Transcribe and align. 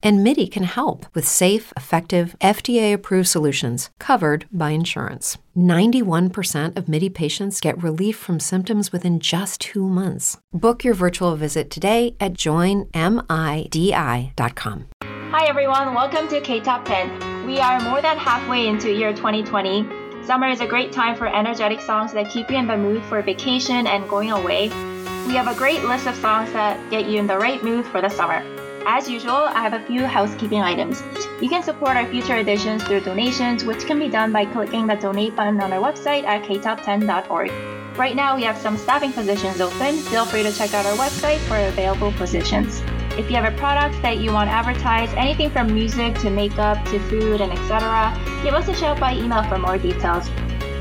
And 0.00 0.22
MIDI 0.22 0.46
can 0.46 0.62
help 0.62 1.06
with 1.12 1.26
safe, 1.26 1.72
effective, 1.76 2.36
FDA 2.40 2.92
approved 2.92 3.26
solutions 3.26 3.90
covered 3.98 4.46
by 4.52 4.70
insurance. 4.70 5.38
91% 5.56 6.76
of 6.76 6.88
MIDI 6.88 7.08
patients 7.08 7.60
get 7.60 7.82
relief 7.82 8.16
from 8.16 8.38
symptoms 8.38 8.92
within 8.92 9.18
just 9.18 9.60
two 9.60 9.88
months. 9.88 10.38
Book 10.52 10.84
your 10.84 10.94
virtual 10.94 11.34
visit 11.34 11.68
today 11.68 12.14
at 12.20 12.34
joinmidi.com. 12.34 12.88
Hi 15.30 15.46
everyone, 15.46 15.94
welcome 15.94 16.28
to 16.28 16.40
K 16.40 16.60
Top 16.60 16.84
10. 16.84 17.44
We 17.44 17.58
are 17.58 17.80
more 17.80 18.00
than 18.00 18.16
halfway 18.16 18.68
into 18.68 18.92
year 18.92 19.12
2020. 19.12 20.24
Summer 20.24 20.46
is 20.48 20.60
a 20.60 20.66
great 20.66 20.92
time 20.92 21.16
for 21.16 21.26
energetic 21.26 21.80
songs 21.80 22.12
that 22.12 22.30
keep 22.30 22.50
you 22.50 22.56
in 22.56 22.68
the 22.68 22.76
mood 22.76 23.02
for 23.04 23.20
vacation 23.20 23.88
and 23.88 24.08
going 24.08 24.30
away. 24.30 24.68
We 25.26 25.34
have 25.34 25.48
a 25.48 25.54
great 25.58 25.82
list 25.82 26.06
of 26.06 26.14
songs 26.16 26.52
that 26.52 26.78
get 26.88 27.06
you 27.06 27.18
in 27.18 27.26
the 27.26 27.36
right 27.36 27.62
mood 27.64 27.84
for 27.86 28.00
the 28.00 28.08
summer. 28.08 28.44
As 28.86 29.08
usual, 29.08 29.32
I 29.32 29.60
have 29.60 29.74
a 29.74 29.84
few 29.86 30.06
housekeeping 30.06 30.62
items. 30.62 31.02
You 31.40 31.48
can 31.48 31.62
support 31.62 31.96
our 31.96 32.06
future 32.06 32.36
editions 32.36 32.82
through 32.82 33.00
donations, 33.00 33.64
which 33.64 33.86
can 33.86 33.98
be 33.98 34.08
done 34.08 34.32
by 34.32 34.44
clicking 34.46 34.86
the 34.86 34.96
donate 34.96 35.36
button 35.36 35.60
on 35.60 35.72
our 35.72 35.80
website 35.80 36.24
at 36.24 36.42
ktop10.org. 36.44 37.50
Right 37.98 38.14
now, 38.14 38.36
we 38.36 38.44
have 38.44 38.56
some 38.56 38.76
staffing 38.76 39.12
positions 39.12 39.60
open. 39.60 39.96
Feel 39.96 40.24
free 40.24 40.42
to 40.42 40.52
check 40.52 40.72
out 40.74 40.86
our 40.86 40.96
website 40.96 41.38
for 41.48 41.56
available 41.56 42.12
positions. 42.12 42.80
If 43.18 43.28
you 43.28 43.36
have 43.36 43.52
a 43.52 43.56
product 43.58 44.00
that 44.02 44.18
you 44.18 44.32
want 44.32 44.48
advertised, 44.48 45.14
anything 45.14 45.50
from 45.50 45.74
music 45.74 46.14
to 46.20 46.30
makeup 46.30 46.84
to 46.86 47.00
food 47.08 47.40
and 47.40 47.52
etc., 47.52 48.16
give 48.44 48.54
us 48.54 48.68
a 48.68 48.74
shout 48.74 49.00
by 49.00 49.14
email 49.14 49.42
for 49.44 49.58
more 49.58 49.78
details. 49.78 50.30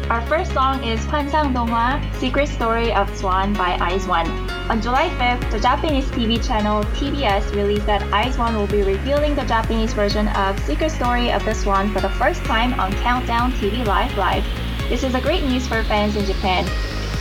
Our 0.09 0.25
first 0.27 0.53
song 0.53 0.85
is 0.85 1.01
Pansang 1.07 1.51
Doma, 1.53 1.99
Secret 2.15 2.47
Story 2.47 2.93
of 2.93 3.13
Swan 3.17 3.51
by 3.53 3.75
IZ*ONE. 3.91 4.25
On 4.71 4.81
July 4.81 5.09
5th, 5.19 5.51
the 5.51 5.59
Japanese 5.59 6.05
TV 6.11 6.39
channel 6.39 6.85
TBS 6.95 7.53
released 7.53 7.85
that 7.87 8.01
IZ*ONE 8.13 8.55
will 8.55 8.67
be 8.67 8.83
revealing 8.83 9.35
the 9.35 9.43
Japanese 9.43 9.91
version 9.91 10.29
of 10.29 10.57
Secret 10.63 10.91
Story 10.91 11.29
of 11.29 11.43
the 11.43 11.53
Swan 11.53 11.91
for 11.91 11.99
the 11.99 12.09
first 12.11 12.41
time 12.45 12.79
on 12.79 12.93
Countdown 13.03 13.51
TV 13.59 13.85
Live 13.85 14.17
Live. 14.17 14.45
This 14.87 15.03
is 15.03 15.13
a 15.13 15.19
great 15.19 15.43
news 15.43 15.67
for 15.67 15.83
fans 15.83 16.15
in 16.15 16.23
Japan. 16.23 16.63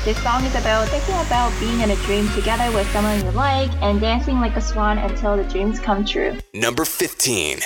This 0.05 0.23
song 0.23 0.45
is 0.45 0.55
about 0.55 0.87
thinking 0.87 1.19
about 1.27 1.51
being 1.59 1.81
in 1.81 1.91
a 1.91 1.97
dream 2.07 2.29
together 2.39 2.70
with 2.73 2.89
someone 2.92 3.19
you 3.19 3.33
like 3.33 3.73
and 3.83 4.01
dancing 4.01 4.39
like 4.39 4.55
a 4.55 4.61
swan 4.61 4.98
until 4.98 5.37
the 5.37 5.42
dreams 5.51 5.81
come 5.81 6.05
true. 6.05 6.39
Number 6.55 6.84
15. 6.84 7.59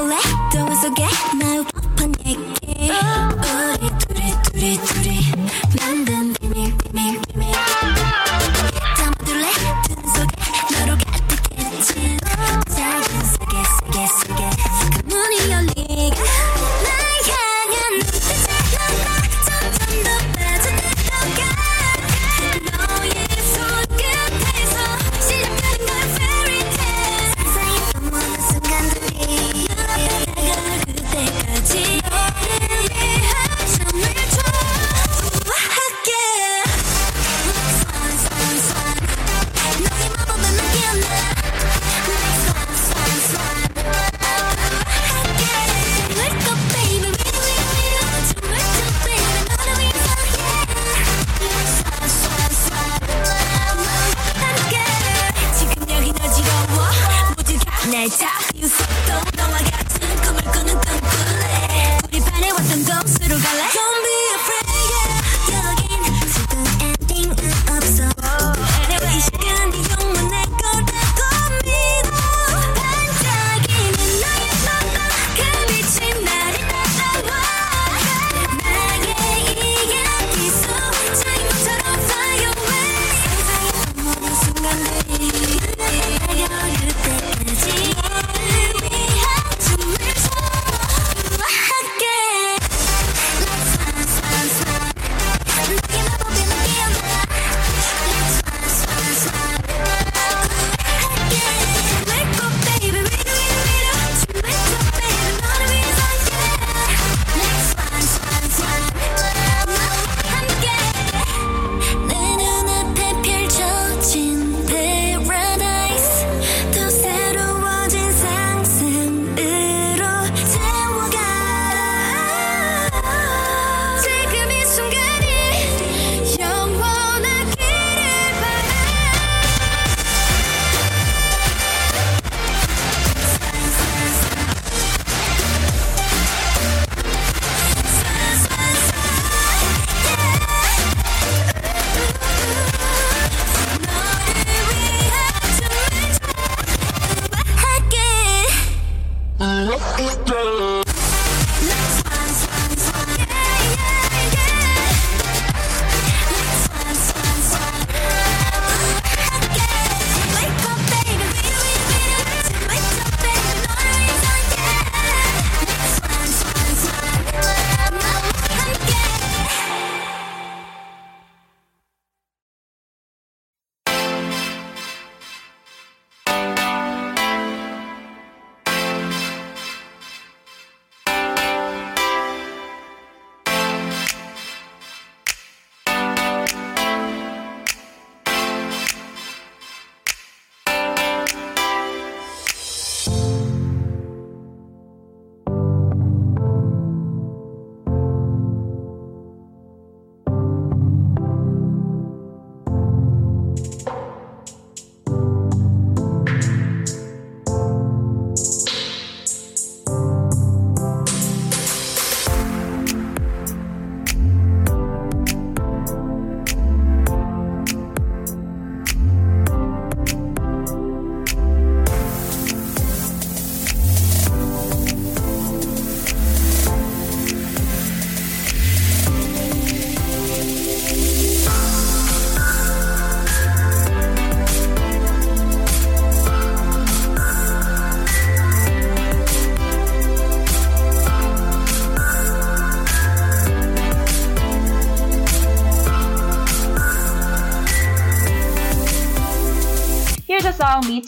볼래? 0.00 0.16
동화 0.52 0.74
속에 0.74 1.04
날 1.38 1.64
법한 1.64 2.14
얘기 2.26 2.38
우리 3.78 3.90
둘이 3.98 4.32
둘이 4.44 4.76
둘이 4.78 5.09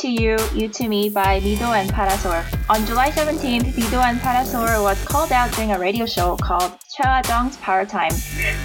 to 0.04 0.10
You, 0.10 0.38
You 0.54 0.68
to 0.68 0.90
Me 0.90 1.10
by 1.10 1.40
Mido 1.40 1.72
and 1.72 1.90
Falasol. 1.90 2.44
On 2.70 2.86
July 2.86 3.10
17th, 3.12 3.72
Mido 3.72 4.04
and 4.04 4.20
Falasol 4.20 4.84
was 4.84 5.02
called 5.06 5.32
out 5.32 5.50
during 5.54 5.72
a 5.72 5.80
radio 5.80 6.06
show 6.06 6.36
called 6.36 6.74
Jung's 7.00 7.56
Power 7.64 7.86
Time. 7.86 8.12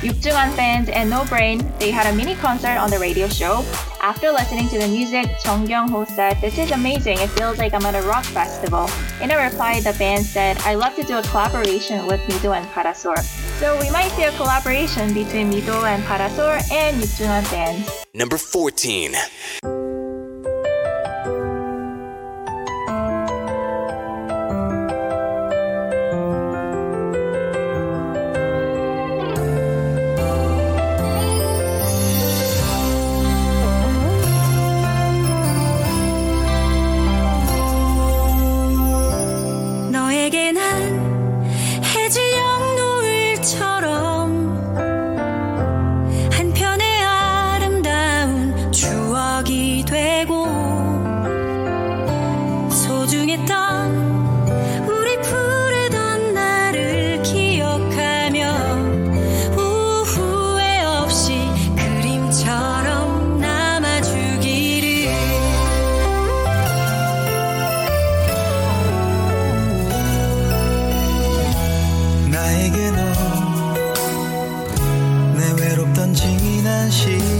Yukjungan 0.02 0.52
fans 0.54 0.88
and 0.88 1.08
No 1.08 1.24
Brain, 1.26 1.62
they 1.78 1.92
had 1.92 2.12
a 2.12 2.16
mini 2.16 2.34
concert 2.34 2.76
on 2.76 2.90
the 2.90 2.98
radio 2.98 3.28
show. 3.28 3.64
After 4.02 4.32
listening 4.32 4.68
to 4.70 4.80
the 4.80 4.88
music, 4.88 5.26
Chung 5.44 5.68
Kyung-ho 5.68 6.06
said, 6.06 6.40
This 6.40 6.58
is 6.58 6.72
amazing, 6.72 7.18
it 7.20 7.30
feels 7.38 7.58
like 7.58 7.72
I'm 7.72 7.86
at 7.86 7.94
a 7.94 8.02
rock 8.08 8.24
festival. 8.24 8.90
In 9.22 9.30
a 9.30 9.38
reply, 9.38 9.78
the 9.78 9.94
band 9.96 10.26
said, 10.26 10.58
I 10.62 10.74
love 10.74 10.96
to 10.96 11.04
do 11.04 11.18
a 11.18 11.22
collaboration 11.22 12.04
with 12.08 12.20
Mido 12.22 12.56
and 12.58 12.66
Falasol. 12.70 13.16
So 13.60 13.78
we 13.78 13.92
might 13.92 14.10
see 14.18 14.24
a 14.24 14.32
collaboration 14.32 15.14
between 15.14 15.52
Mido 15.52 15.86
and 15.86 16.02
Falasol 16.02 16.58
and 16.72 17.00
Yukjungan 17.00 17.46
fans. 17.46 17.88
Number 18.12 18.38
14. 18.38 19.14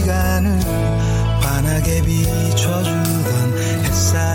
시간을 0.09 0.59
환하게 1.39 2.01
비춰주던 2.01 3.57
햇살 3.83 4.28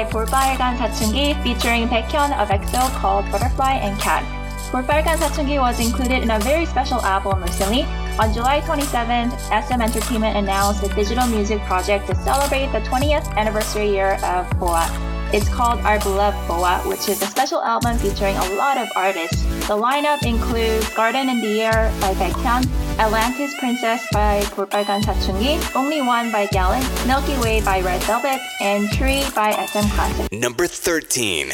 by 0.00 0.04
볼빨간 0.10 0.76
사춘기 0.76 1.34
featuring 1.42 1.88
Baekhyun 1.88 2.32
of 2.40 2.48
EXO 2.50 2.88
called 3.00 3.24
Butterfly 3.30 3.80
and 3.82 3.98
Cat. 4.00 4.24
볼빨간 4.72 5.18
사춘기 5.18 5.58
was 5.58 5.80
included 5.80 6.22
in 6.22 6.30
a 6.30 6.38
very 6.40 6.66
special 6.66 7.00
album 7.04 7.42
recently. 7.42 7.84
On 8.18 8.32
July 8.32 8.60
27th, 8.62 9.32
SM 9.52 9.80
Entertainment 9.80 10.36
announced 10.36 10.82
a 10.82 10.88
digital 10.94 11.26
music 11.26 11.60
project 11.62 12.06
to 12.08 12.14
celebrate 12.24 12.72
the 12.72 12.80
20th 12.88 13.26
anniversary 13.36 13.90
year 13.90 14.18
of 14.24 14.48
BoA. 14.58 14.84
It's 15.32 15.48
called 15.48 15.80
Our 15.80 15.98
Beloved 16.00 16.38
BoA, 16.48 16.86
which 16.88 17.08
is 17.08 17.20
a 17.20 17.26
special 17.26 17.60
album 17.60 17.98
featuring 17.98 18.36
a 18.36 18.54
lot 18.54 18.78
of 18.78 18.88
artists. 18.96 19.42
The 19.66 19.76
lineup 19.76 20.24
includes 20.24 20.88
Garden 20.94 21.28
in 21.28 21.40
the 21.40 21.60
Air 21.60 21.92
by 22.00 22.14
Baekhyun, 22.14 22.64
Atlantis 23.00 23.54
Princess 23.58 24.06
by 24.12 24.40
볼빨간 24.54 25.02
사춘기, 25.02 25.58
Only 25.74 26.00
One 26.00 26.32
by 26.32 26.46
Gallant, 26.46 26.84
Milky 27.06 27.36
Way 27.40 27.60
by 27.60 27.80
Red 27.80 28.02
Velvet, 28.04 28.40
and 28.60 28.90
Tree 28.90 29.24
by 29.34 29.52
SM 29.52 29.88
Classic. 29.94 30.32
Number 30.32 30.66
13. 30.66 31.52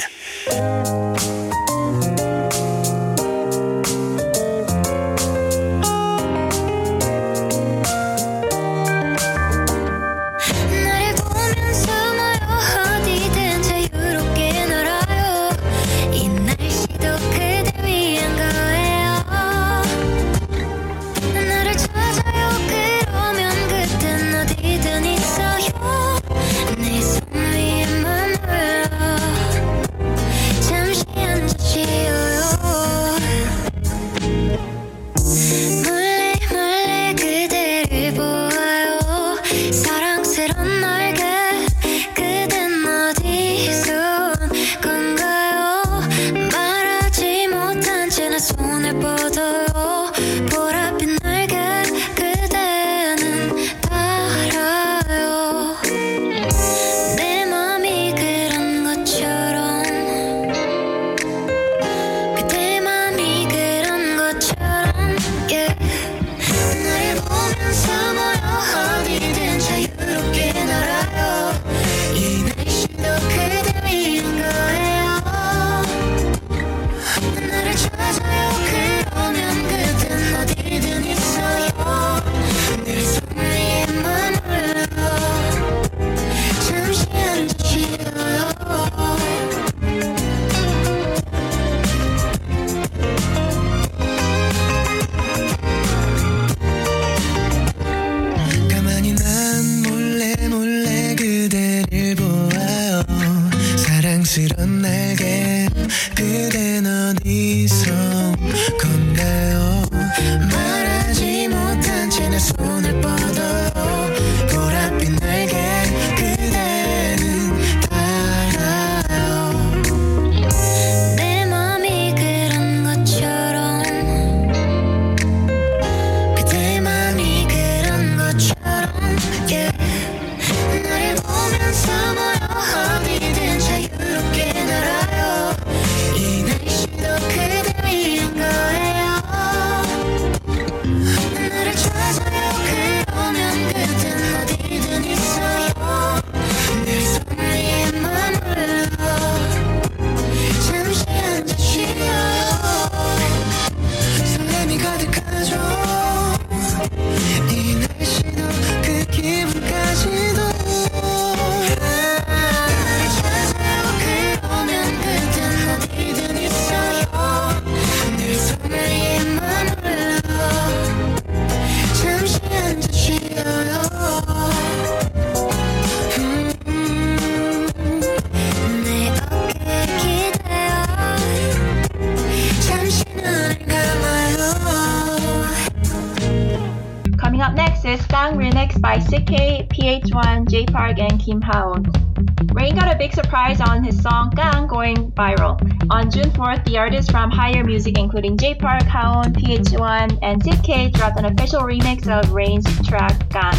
Rain 191.27 192.73
got 192.73 192.93
a 192.93 192.97
big 192.97 193.13
surprise 193.13 193.59
on 193.59 193.83
his 193.83 194.01
song 194.01 194.29
Gang 194.33 194.65
going 194.65 195.11
viral. 195.11 195.59
On 195.91 196.09
June 196.09 196.31
4th, 196.31 196.63
the 196.63 196.77
artists 196.77 197.11
from 197.11 197.29
Higher 197.29 197.65
Music, 197.65 197.97
including 197.97 198.37
J 198.37 198.55
Park, 198.55 198.83
Haon, 198.83 199.33
PH1, 199.33 200.19
and 200.21 200.41
CK, 200.41 200.93
dropped 200.93 201.19
an 201.19 201.25
official 201.25 201.63
remix 201.63 202.07
of 202.07 202.31
Rain's 202.31 202.65
track 202.87 203.27
Gang. 203.29 203.55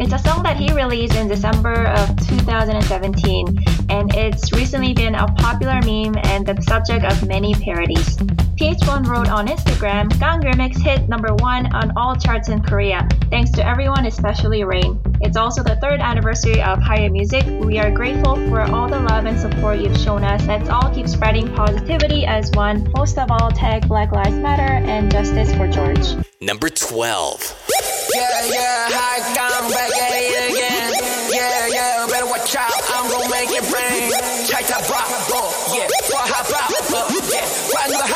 It's 0.00 0.12
a 0.12 0.18
song 0.18 0.42
that 0.42 0.56
he 0.56 0.72
released 0.72 1.14
in 1.14 1.28
December 1.28 1.86
of 1.86 2.08
2017, 2.26 3.46
and 3.90 4.12
it's 4.16 4.52
recently 4.52 4.92
been 4.92 5.14
a 5.14 5.28
popular 5.34 5.80
meme 5.82 6.16
and 6.24 6.44
the 6.44 6.60
subject 6.62 7.04
of 7.04 7.28
many 7.28 7.54
parodies. 7.54 8.16
PH1 8.58 9.06
wrote 9.06 9.28
on 9.28 9.46
Instagram, 9.46 10.10
Gang 10.18 10.40
remix 10.40 10.82
hit 10.82 11.08
number 11.08 11.32
one 11.36 11.72
on 11.72 11.92
all 11.96 12.16
charts 12.16 12.48
in 12.48 12.60
Korea, 12.60 13.06
thanks 13.30 13.52
to 13.52 13.64
everyone, 13.64 14.06
especially 14.06 14.64
Rain. 14.64 15.00
It's 15.24 15.38
also 15.38 15.62
the 15.62 15.76
third 15.76 16.00
anniversary 16.00 16.60
of 16.60 16.82
Higher 16.82 17.08
Music. 17.08 17.44
We 17.46 17.78
are 17.78 17.90
grateful 17.90 18.36
for 18.50 18.60
all 18.60 18.88
the 18.88 19.00
love 19.00 19.24
and 19.24 19.40
support 19.40 19.78
you've 19.78 19.96
shown 19.96 20.22
us. 20.22 20.46
Let's 20.46 20.68
all 20.68 20.92
keep 20.94 21.08
spreading 21.08 21.52
positivity 21.54 22.26
as 22.26 22.50
one. 22.50 22.92
Most 22.94 23.16
of 23.16 23.30
all, 23.30 23.50
tag 23.50 23.88
Black 23.88 24.12
Lives 24.12 24.36
Matter 24.36 24.86
and 24.86 25.10
justice 25.10 25.54
for 25.54 25.66
George. 25.66 26.22
Number 26.42 26.68
12. 26.68 27.68
Yeah, 28.14 28.46
yeah, 28.52 28.88
I 28.92 29.34
come 29.34 29.70
back 29.70 29.90
at 29.96 30.12
it 30.12 30.52
again. 30.52 30.92
Yeah, 31.32 31.68
yeah, 31.68 32.06
better 32.06 32.26
watch 32.26 32.54
out, 32.54 32.70
I'm 32.92 33.10
gonna 33.10 33.30
make 33.30 33.48
it 33.48 33.64
rain. 33.72 34.12
Check 34.46 34.66
the 34.66 34.84
yeah, 35.72 35.88
yeah, 36.20 38.13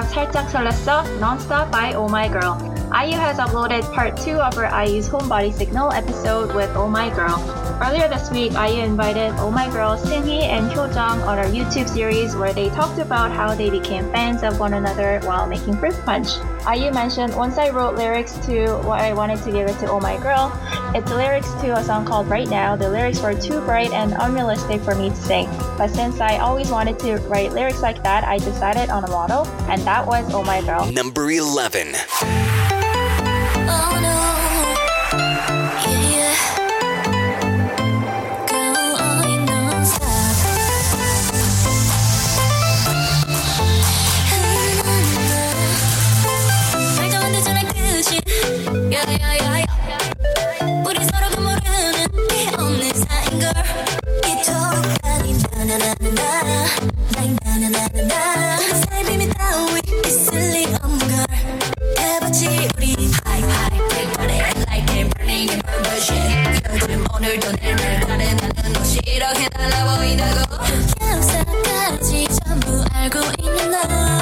have 0.00 0.06
살짝 0.08 0.48
설렜어 0.48 1.04
Nonstop 1.20 1.70
by 1.70 1.92
Oh 1.94 2.08
My 2.08 2.28
Girl. 2.28 2.56
IU 2.92 3.18
has 3.18 3.38
uploaded 3.38 3.82
part 3.92 4.16
2 4.16 4.40
of 4.40 4.54
her 4.54 4.66
IU's 4.66 5.08
Homebody 5.08 5.52
Signal 5.52 5.92
episode 5.92 6.54
with 6.54 6.70
Oh 6.74 6.88
My 6.88 7.10
Girl. 7.10 7.59
Earlier 7.81 8.07
this 8.07 8.29
week, 8.29 8.51
IU 8.51 8.83
invited 8.83 9.33
Oh 9.39 9.49
My 9.49 9.67
Girl 9.67 9.97
Seunghee 9.97 10.43
and 10.43 10.69
Hyojung 10.69 11.25
on 11.25 11.39
our 11.39 11.45
YouTube 11.45 11.89
series 11.89 12.35
where 12.35 12.53
they 12.53 12.69
talked 12.69 12.99
about 12.99 13.31
how 13.31 13.55
they 13.55 13.71
became 13.71 14.03
fans 14.11 14.43
of 14.43 14.59
one 14.59 14.75
another 14.75 15.19
while 15.23 15.47
making 15.47 15.77
Fruit 15.77 15.95
Punch. 16.05 16.27
IU 16.71 16.91
mentioned 16.91 17.35
once 17.35 17.57
I 17.57 17.71
wrote 17.71 17.95
lyrics 17.95 18.37
to 18.45 18.77
what 18.85 19.01
I 19.01 19.13
wanted 19.13 19.41
to 19.45 19.51
give 19.51 19.67
it 19.67 19.79
to 19.79 19.89
Oh 19.89 19.99
My 19.99 20.15
Girl, 20.17 20.53
it's 20.93 21.09
lyrics 21.09 21.51
to 21.53 21.75
a 21.75 21.83
song 21.83 22.05
called 22.05 22.27
Right 22.27 22.47
Now. 22.47 22.75
The 22.75 22.87
lyrics 22.87 23.19
were 23.19 23.33
too 23.33 23.59
bright 23.61 23.91
and 23.93 24.13
unrealistic 24.13 24.79
for 24.81 24.93
me 24.93 25.09
to 25.09 25.15
sing. 25.15 25.47
But 25.75 25.87
since 25.87 26.21
I 26.21 26.37
always 26.37 26.69
wanted 26.69 26.99
to 26.99 27.17
write 27.29 27.51
lyrics 27.53 27.81
like 27.81 28.03
that, 28.03 28.23
I 28.23 28.37
decided 28.37 28.91
on 28.91 29.05
a 29.05 29.09
model, 29.09 29.47
and 29.71 29.81
that 29.87 30.05
was 30.05 30.31
Oh 30.35 30.43
My 30.43 30.61
Girl. 30.61 30.85
Number 30.91 31.31
11. 31.31 31.95
우리 50.91 51.05
서로가 51.05 51.31
오늘도 67.21 67.51
내일 67.61 67.75
다른 67.75 68.35
나는 68.35 68.73
너 68.73 68.83
싫어해 68.83 69.47
달라 69.49 69.95
보인다고. 69.95 70.55
역사까지 71.01 72.27
전부 72.43 72.83
알고 72.91 73.19
있는 73.39 73.71
너 73.71 74.20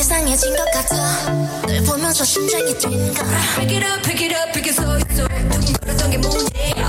이상해진 0.00 0.56
것 0.56 0.64
같아 0.72 1.30
널 1.66 1.82
보면서 1.84 2.24
심장이 2.24 2.72
뛴다 2.78 3.22
Pick 3.58 3.76
it 3.76 3.86
up 3.86 4.02
pick 4.02 4.26
it 4.26 4.34
up 4.34 4.50
pick 4.52 4.66
it 4.66 4.72
so 4.72 4.98
so 5.14 5.28
두근거렸던 5.50 6.10
게 6.10 6.16
문제 6.16 6.79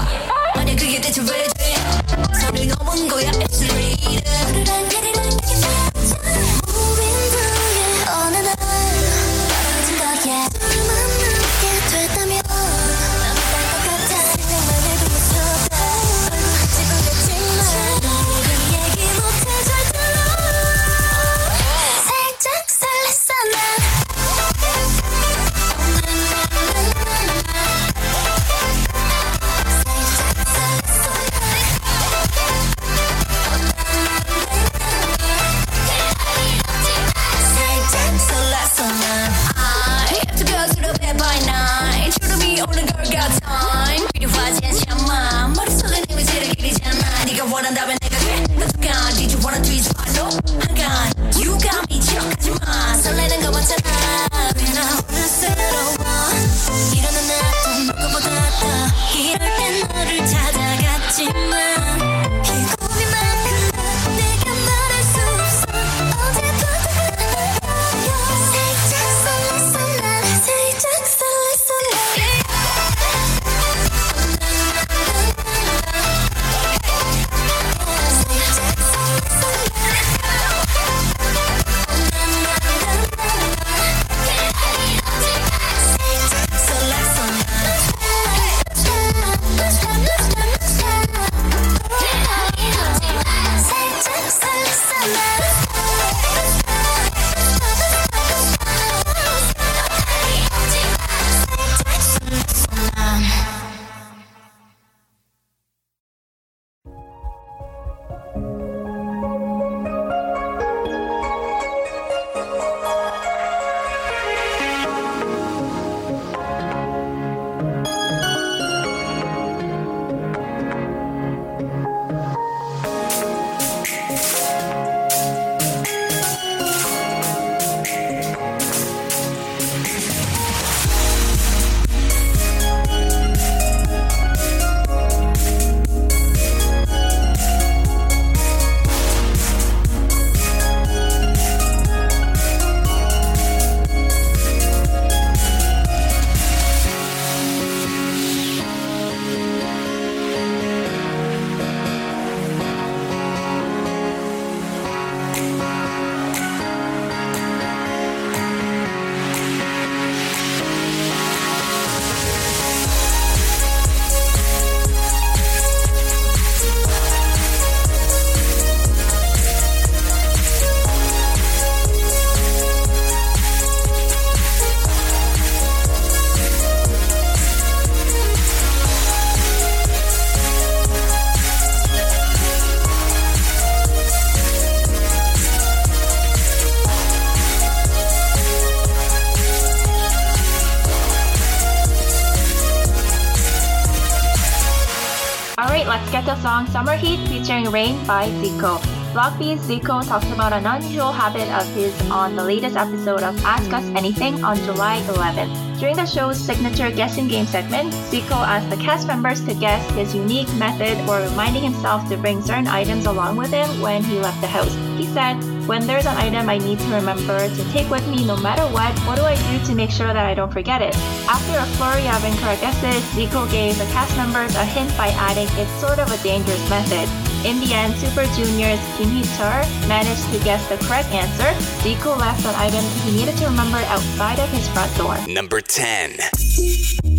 Summer 196.82 196.98
Hate 196.98 197.30
featuring 197.30 197.70
Rain 197.70 197.94
by 198.08 198.28
Zico. 198.41 198.82
Block 199.13 199.38
Zico 199.38 200.04
talks 200.04 200.26
about 200.32 200.52
an 200.52 200.65
unusual 200.65 201.12
habit 201.12 201.48
of 201.50 201.67
his 201.76 201.94
on 202.10 202.36
the 202.36 202.44
latest 202.44 202.76
episode 202.76 203.22
of 203.22 203.38
Ask 203.46 203.72
Us 203.72 203.86
Anything 203.94 204.44
on 204.44 204.58
July 204.65 204.98
11th. 205.06 205.80
During 205.80 205.96
the 205.96 206.08
show's 206.08 206.39
signature 206.39 206.89
guessing 206.89 207.28
game 207.28 207.46
segment, 207.46 207.94
Zico 208.10 208.41
asked 208.41 208.72
the 208.72 208.78
cast 208.78 209.06
members 209.06 209.46
to 209.46 209.54
guess 209.54 209.88
his 209.91 210.15
unique 210.15 210.52
method 210.56 210.98
for 211.06 211.22
reminding 211.22 211.62
himself 211.62 212.10
to 212.10 212.17
bring 212.17 212.41
certain 212.41 212.65
items 212.65 213.06
along 213.06 213.38
with 213.38 213.52
him 213.52 213.70
when 213.80 214.04
he 214.04 214.17
left 214.17 214.41
the 214.41 214.48
house. 214.48 214.74
He 214.98 215.06
said, 215.06 215.38
When 215.67 215.86
there's 215.86 216.06
an 216.06 216.17
item 216.17 216.50
I 216.50 216.58
need 216.58 216.80
to 216.80 216.89
remember 216.95 217.38
to 217.47 217.63
take 217.71 217.89
with 217.89 218.06
me 218.08 218.26
no 218.26 218.36
matter 218.38 218.63
what, 218.74 218.97
what 219.06 219.15
do 219.15 219.24
I 219.24 219.36
do 219.36 219.65
to 219.67 219.76
make 219.76 219.91
sure 219.91 220.08
that 220.08 220.26
I 220.26 220.34
don't 220.34 220.52
forget 220.52 220.82
it? 220.82 220.95
After 221.30 221.58
a 221.58 221.65
flurry 221.78 222.08
of 222.08 222.24
incorrect 222.26 222.62
guesses, 222.62 223.04
Zico 223.13 223.50
gave 223.52 223.78
the 223.78 223.86
cast 223.86 224.15
members 224.17 224.56
a 224.56 224.65
hint 224.65 224.89
by 224.97 225.10
adding 225.10 225.47
it's 225.62 225.71
sort 225.80 226.00
of 226.00 226.12
a 226.12 226.17
dangerous 226.24 226.67
method. 226.69 227.08
In 227.45 227.60
the 227.60 227.74
end, 227.74 227.93
Super 227.95 228.26
Junior's 228.36 228.82
Kim 228.97 229.10
Hee-chul 229.10 229.88
managed 229.88 230.26
to 230.34 230.39
guess 230.43 230.67
the 230.67 230.78
correct 230.86 231.10
answer. 231.10 231.50
Zico 231.82 232.17
left 232.17 232.45
an 232.45 232.56
item 232.56 232.84
he 233.06 233.15
needed 233.15 233.38
to 233.38 233.45
remember 233.45 233.78
outside 233.89 234.39
of 234.39 234.50
his 234.50 234.67
front 234.69 234.95
door. 234.97 235.17
Number 235.28 235.62
10. 235.62 237.11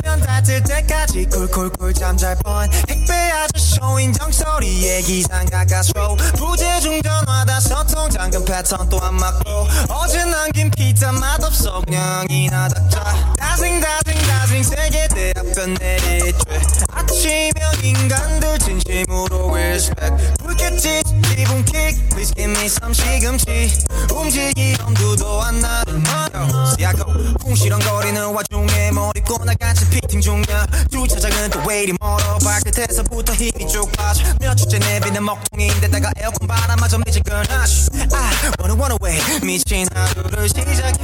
하마터면 0.00 0.20
닿을 0.20 0.62
때까지 0.62 1.26
콜콜콜 1.26 1.94
잠잘 1.94 2.36
뻔. 2.42 2.68
택배 2.86 3.12
아저씨 3.12 3.78
인정 4.00 4.30
소리에 4.30 5.02
기상 5.02 5.46
가까스로. 5.46 6.16
부재 6.36 6.80
중 6.80 7.00
전화다 7.02 7.60
소통 7.60 8.10
잠금 8.10 8.44
패턴 8.44 8.88
또안 8.88 9.14
맞고. 9.14 9.66
어제 9.88 10.24
남긴 10.24 10.70
피자 10.70 11.12
맛없어 11.12 11.80
그냥 11.82 12.26
이나 12.28 12.68
닥자. 12.68 13.34
다싱 13.38 13.80
다싱 13.80 14.26
다싱 14.26 14.62
세계 14.62 15.08
대학변 15.08 15.74
내리쬐. 15.74 16.86
아침형 16.92 17.72
인간들 17.82 18.58
진심으로 18.58 19.54
respect. 19.54 20.34
불쾌지 20.38 20.69
기분 21.40 21.64
킥 21.64 21.96
Please 22.10 22.34
give 22.34 22.50
me 22.50 22.66
some 22.66 22.92
시금치. 22.92 23.72
움직이 24.14 24.76
엄두도 24.84 25.42
안 25.42 25.58
나는 25.60 26.02
너. 26.02 26.66
시야고 26.76 27.34
궁시렁거리는 27.42 28.26
와중에 28.26 28.90
나간 29.46 29.74
채 29.74 29.88
피팅 29.88 30.20
중이야. 30.20 30.66
주차장은 30.90 31.48
또왜 31.48 31.84
이리 31.84 31.94
멀어? 31.98 32.36
발끝에서부터 32.44 33.32
힘이 33.32 33.66
쭉 33.66 33.90
빠져. 33.92 34.22
몇 34.38 34.54
주째 34.54 34.78
내비는 34.78 35.24
먹통인데다가 35.24 36.10
에어컨 36.18 36.46
바람마저 36.46 36.98
미지근하 37.06 37.64
I 38.12 38.52
wanna 38.60 38.74
run 38.76 38.92
away 39.00 39.18
미친 39.42 39.86
하루를 39.94 40.46
시작해. 40.46 41.00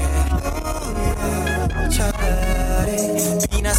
차라리 1.97 3.39
비나 3.51 3.73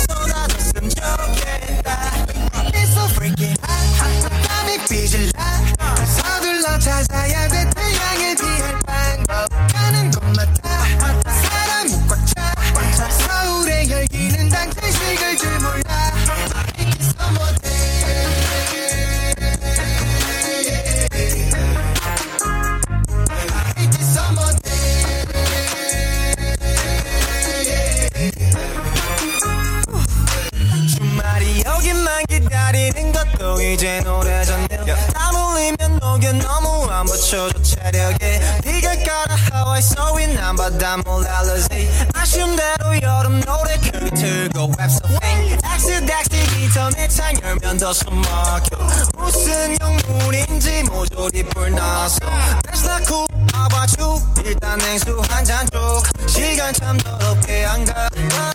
더 47.88 47.94
숨막혀. 47.94 48.76
무슨 49.18 49.78
영문인지 49.80 50.84
모조리 50.92 51.42
불나서. 51.44 52.18
That's 52.64 52.84
not 52.84 53.06
cool 53.08 53.26
How 53.54 53.68
about 53.68 53.96
you 53.98 54.20
일단 54.46 54.78
냉수 54.80 55.22
한잔 55.30 55.66
쭉 55.72 56.04
시간 56.28 56.74
참 56.74 56.98
더럽게 56.98 57.66
안가. 57.66 58.10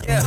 Yeah. 0.07 0.23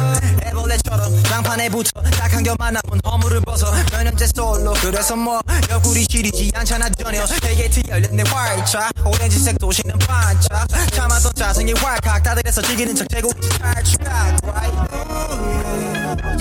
애벌레처럼 0.46 1.22
장판에 1.22 1.68
붙어 1.68 2.02
딱 2.02 2.34
한 2.34 2.42
겹만 2.42 2.74
남은 2.74 3.00
허물을 3.06 3.42
벗어. 3.42 3.70
몇 3.92 4.02
년째 4.02 4.26
솔로 4.34 4.72
그래서 4.80 5.14
뭐. 5.14 5.40
옆구리 5.70 6.04
시리지 6.10 6.50
않잖아 6.56 6.88
전혀. 6.90 7.24
게이트 7.26 7.82
열린 7.88 8.16
내 8.16 8.24
활짝 8.28 8.90
오렌지색 9.04 9.56
도시는 9.60 9.96
반짝 10.00 10.66
참았던 10.90 11.32
짜증이 11.36 11.74
왈칵 11.74 12.22
다들 12.24 12.42
해서 12.44 12.60
즐기는 12.60 12.92
척 12.96 13.08
재고 13.08 13.30
있지 13.36 13.48
탈출각 13.60 14.36
right? 14.42 14.76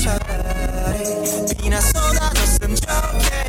차라리 0.01 1.45
비나 1.57 1.79
don't 3.01 3.21
care. 3.21 3.44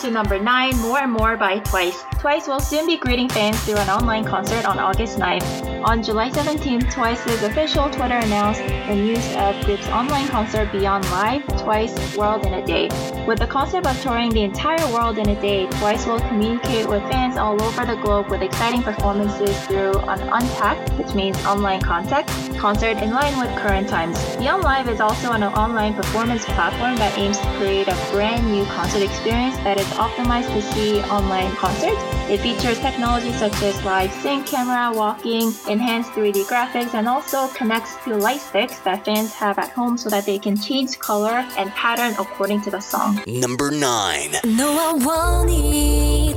to 0.00 0.10
number 0.10 0.38
9, 0.38 0.78
More 0.78 0.98
and 0.98 1.12
More 1.12 1.36
by 1.36 1.58
Twice. 1.58 2.04
Twice 2.18 2.48
will 2.48 2.60
soon 2.60 2.86
be 2.86 2.96
greeting 2.96 3.28
fans 3.28 3.62
through 3.64 3.76
an 3.76 3.90
online 3.90 4.24
concert 4.24 4.64
on 4.64 4.78
August 4.78 5.18
9th. 5.18 5.84
On 5.84 6.02
July 6.02 6.30
17th, 6.30 6.90
Twice's 6.90 7.42
official 7.42 7.90
Twitter 7.90 8.16
announced 8.16 8.60
the 8.60 8.94
news 8.94 9.26
of 9.36 9.62
group's 9.66 9.86
online 9.88 10.26
concert 10.28 10.72
Beyond 10.72 11.04
Live, 11.10 11.46
Twice 11.58 12.16
World 12.16 12.46
in 12.46 12.54
a 12.54 12.64
Day. 12.64 12.88
With 13.26 13.40
the 13.40 13.46
concept 13.46 13.86
of 13.86 14.00
touring 14.00 14.30
the 14.30 14.42
entire 14.42 14.86
world 14.90 15.18
in 15.18 15.28
a 15.28 15.40
day, 15.40 15.66
Twice 15.66 16.06
will 16.06 16.20
communicate 16.20 16.88
with 16.88 17.02
fans 17.10 17.36
all 17.36 17.60
over 17.62 17.84
the 17.84 17.96
globe 17.96 18.30
with 18.30 18.40
exciting 18.40 18.82
performances 18.82 19.58
through 19.66 19.98
an 20.08 20.20
untact 20.30 20.89
which 21.00 21.14
means 21.14 21.36
online 21.46 21.80
context, 21.80 22.34
concert 22.58 22.98
in 22.98 23.10
line 23.10 23.38
with 23.40 23.48
current 23.56 23.88
times. 23.88 24.18
Beyond 24.36 24.62
Live 24.62 24.88
is 24.88 25.00
also 25.00 25.32
an 25.32 25.42
online 25.42 25.94
performance 25.94 26.44
platform 26.44 26.96
that 26.96 27.16
aims 27.16 27.38
to 27.38 27.46
create 27.56 27.88
a 27.88 27.96
brand 28.12 28.44
new 28.52 28.64
concert 28.66 29.02
experience 29.02 29.56
that 29.64 29.80
is 29.80 29.86
optimized 29.96 30.52
to 30.52 30.60
see 30.60 31.00
online 31.08 31.50
concerts. 31.56 32.02
It 32.28 32.40
features 32.40 32.78
technology 32.80 33.32
such 33.32 33.56
as 33.62 33.82
live 33.82 34.12
sync, 34.12 34.46
camera, 34.46 34.92
walking, 34.94 35.52
enhanced 35.68 36.10
3D 36.12 36.44
graphics, 36.44 36.92
and 36.92 37.08
also 37.08 37.48
connects 37.48 37.96
to 38.04 38.16
light 38.16 38.40
sticks 38.40 38.78
that 38.80 39.04
fans 39.06 39.32
have 39.32 39.58
at 39.58 39.70
home 39.70 39.96
so 39.96 40.10
that 40.10 40.26
they 40.26 40.38
can 40.38 40.56
change 40.56 40.98
color 40.98 41.46
and 41.56 41.70
pattern 41.70 42.12
according 42.18 42.60
to 42.62 42.70
the 42.70 42.80
song. 42.80 43.20
Number 43.26 43.70
9. 43.70 44.40
No, 44.44 44.68
I 44.76 46.30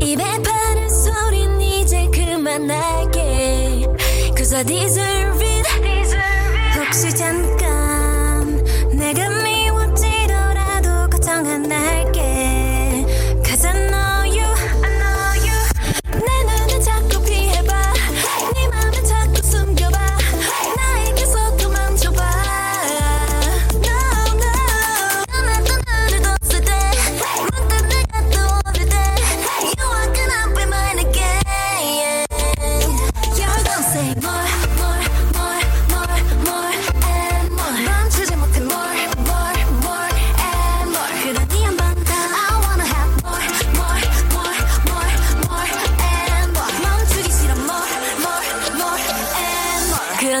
입에 0.00 0.24
바른 0.42 0.88
소린 0.88 1.60
이제 1.60 2.08
그만할게. 2.10 3.67
Cause 4.48 4.64
it. 7.20 7.47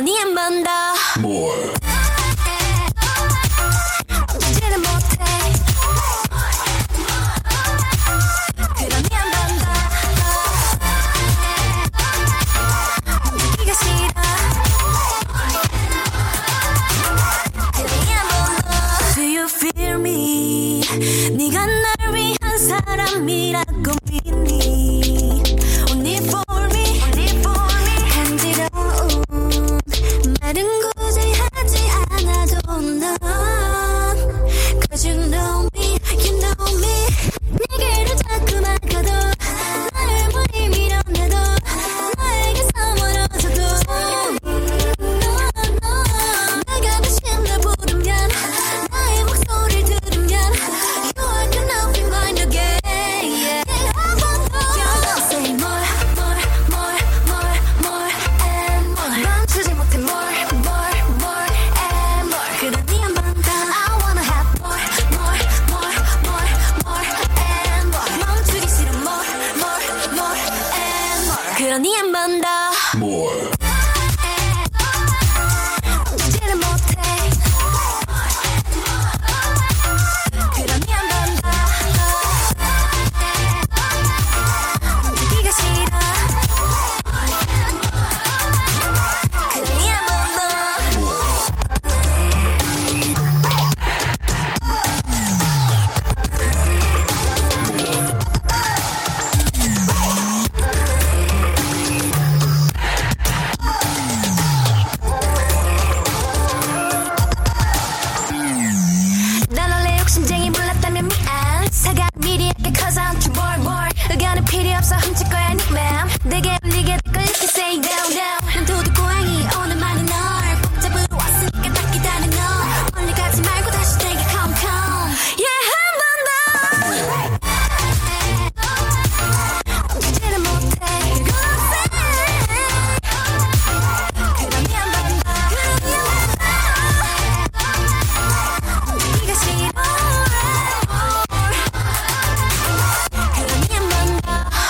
നീ 0.06 0.12
എമ്പന്താ 0.18 0.76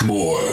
more. 0.09 0.48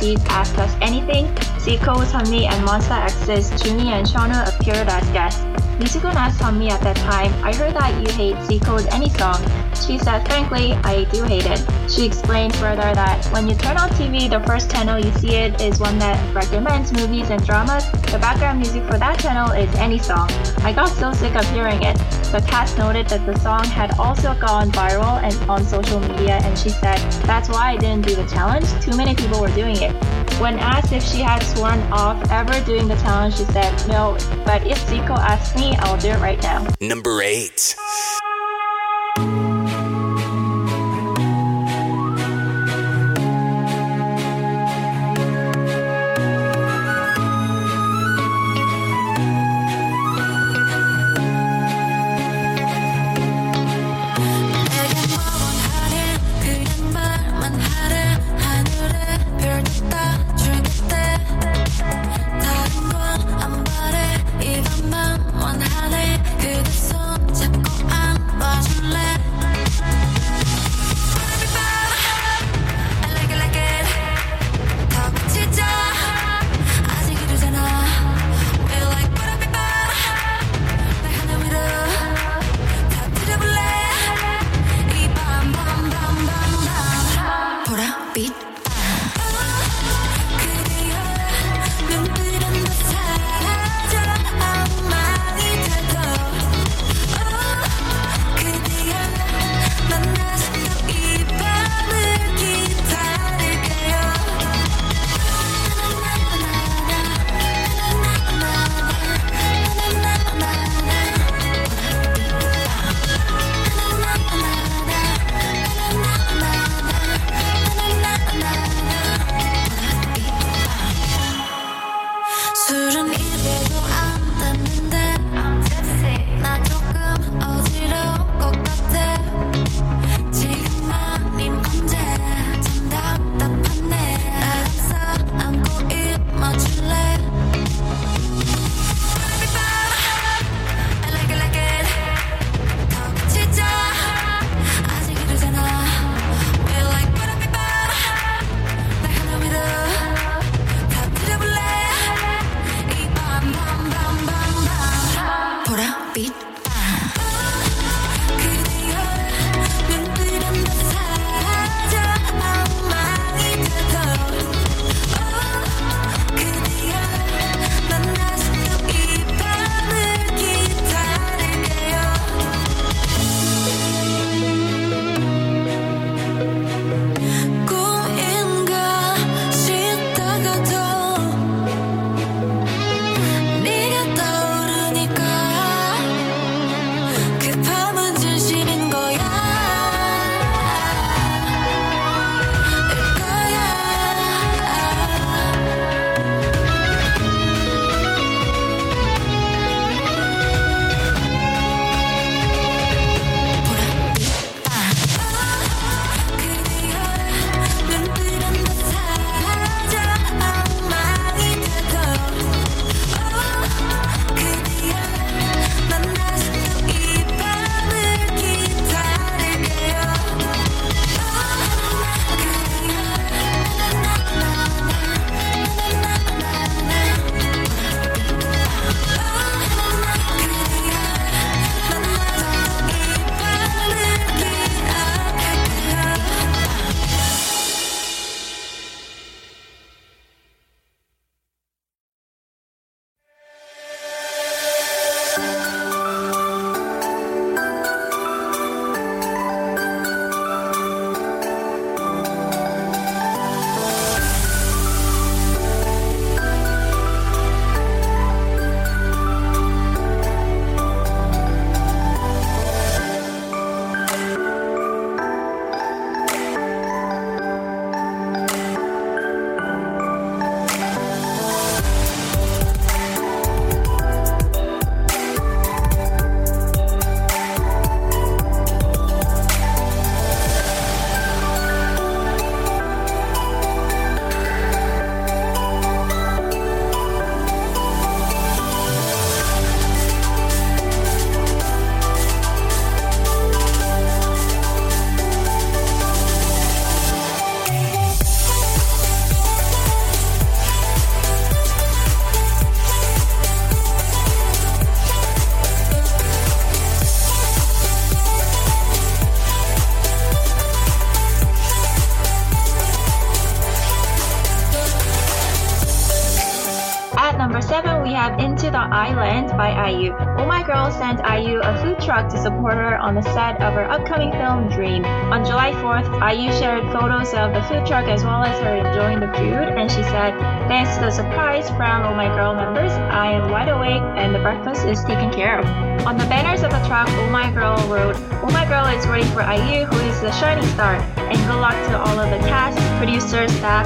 JTBC's 0.00 0.24
Ask 0.26 0.58
Us 0.58 0.74
Anything, 0.80 1.26
Zico, 1.60 2.04
Sunmi, 2.04 2.48
and 2.48 2.66
Monsta 2.66 3.04
X's 3.04 3.50
Jooheon 3.62 3.92
and 3.92 4.06
Shownu 4.06 4.48
appeared 4.48 4.88
as 4.88 5.08
guests. 5.10 5.44
Lee 5.78 5.86
asked 6.10 6.40
Sunmi 6.40 6.70
at 6.70 6.80
that 6.82 6.96
time, 6.96 7.32
I 7.42 7.54
heard 7.54 7.74
that 7.74 7.94
you 8.00 8.12
hate 8.14 8.36
Zico's 8.46 8.86
Any 8.88 9.08
Song. 9.10 9.40
She 9.74 9.98
said, 9.98 10.26
frankly, 10.26 10.72
I 10.84 11.04
do 11.04 11.24
hate 11.24 11.46
it. 11.46 11.64
She 11.90 12.04
explained 12.04 12.54
further 12.56 12.94
that 12.94 13.24
when 13.32 13.48
you 13.48 13.54
turn 13.54 13.78
on 13.78 13.88
TV, 13.90 14.28
the 14.28 14.40
first 14.46 14.70
channel 14.70 14.98
you 14.98 15.10
see 15.12 15.36
it 15.36 15.60
is 15.60 15.80
one 15.80 15.98
that 15.98 16.18
recommends 16.34 16.92
movies 16.92 17.30
and 17.30 17.44
dramas. 17.46 17.90
The 18.12 18.18
background 18.20 18.58
music 18.58 18.84
for 18.84 18.98
that 18.98 19.18
channel 19.20 19.52
is 19.52 19.74
Any 19.76 19.98
Song. 19.98 20.30
I 20.62 20.72
got 20.72 20.88
so 20.88 21.12
sick 21.12 21.34
of 21.34 21.48
hearing 21.52 21.82
it. 21.82 21.96
The 22.30 22.40
cast 22.42 22.78
noted 22.78 23.08
that 23.08 23.26
the 23.26 23.36
song 23.40 23.64
had 23.64 23.98
also 23.98 24.38
gone 24.38 24.70
viral 24.70 25.20
and 25.20 25.34
on 25.50 25.64
social 25.64 25.98
media, 25.98 26.38
and 26.44 26.56
she 26.56 26.68
said, 26.68 26.98
That's 27.24 27.48
why 27.48 27.72
I 27.72 27.76
didn't 27.76 28.06
do 28.06 28.14
the 28.14 28.24
challenge. 28.26 28.66
Too 28.84 28.96
many 28.96 29.16
people 29.16 29.40
were 29.40 29.50
doing 29.50 29.74
it. 29.82 29.92
When 30.40 30.56
asked 30.60 30.92
if 30.92 31.02
she 31.02 31.22
had 31.22 31.42
sworn 31.42 31.80
off 31.90 32.30
ever 32.30 32.64
doing 32.64 32.86
the 32.86 32.94
challenge, 33.02 33.36
she 33.36 33.44
said, 33.46 33.74
No, 33.88 34.16
but 34.44 34.64
if 34.64 34.78
Zico 34.86 35.18
asks 35.18 35.56
me, 35.56 35.74
I'll 35.80 35.98
do 35.98 36.10
it 36.10 36.20
right 36.20 36.40
now. 36.40 36.68
Number 36.80 37.20
8. 37.20 37.74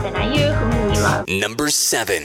and 0.05 0.17
whom 0.53 0.91
we 0.91 0.97
love. 0.99 1.29
Number 1.29 1.71
seven. 1.71 2.25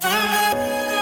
I 0.00 0.97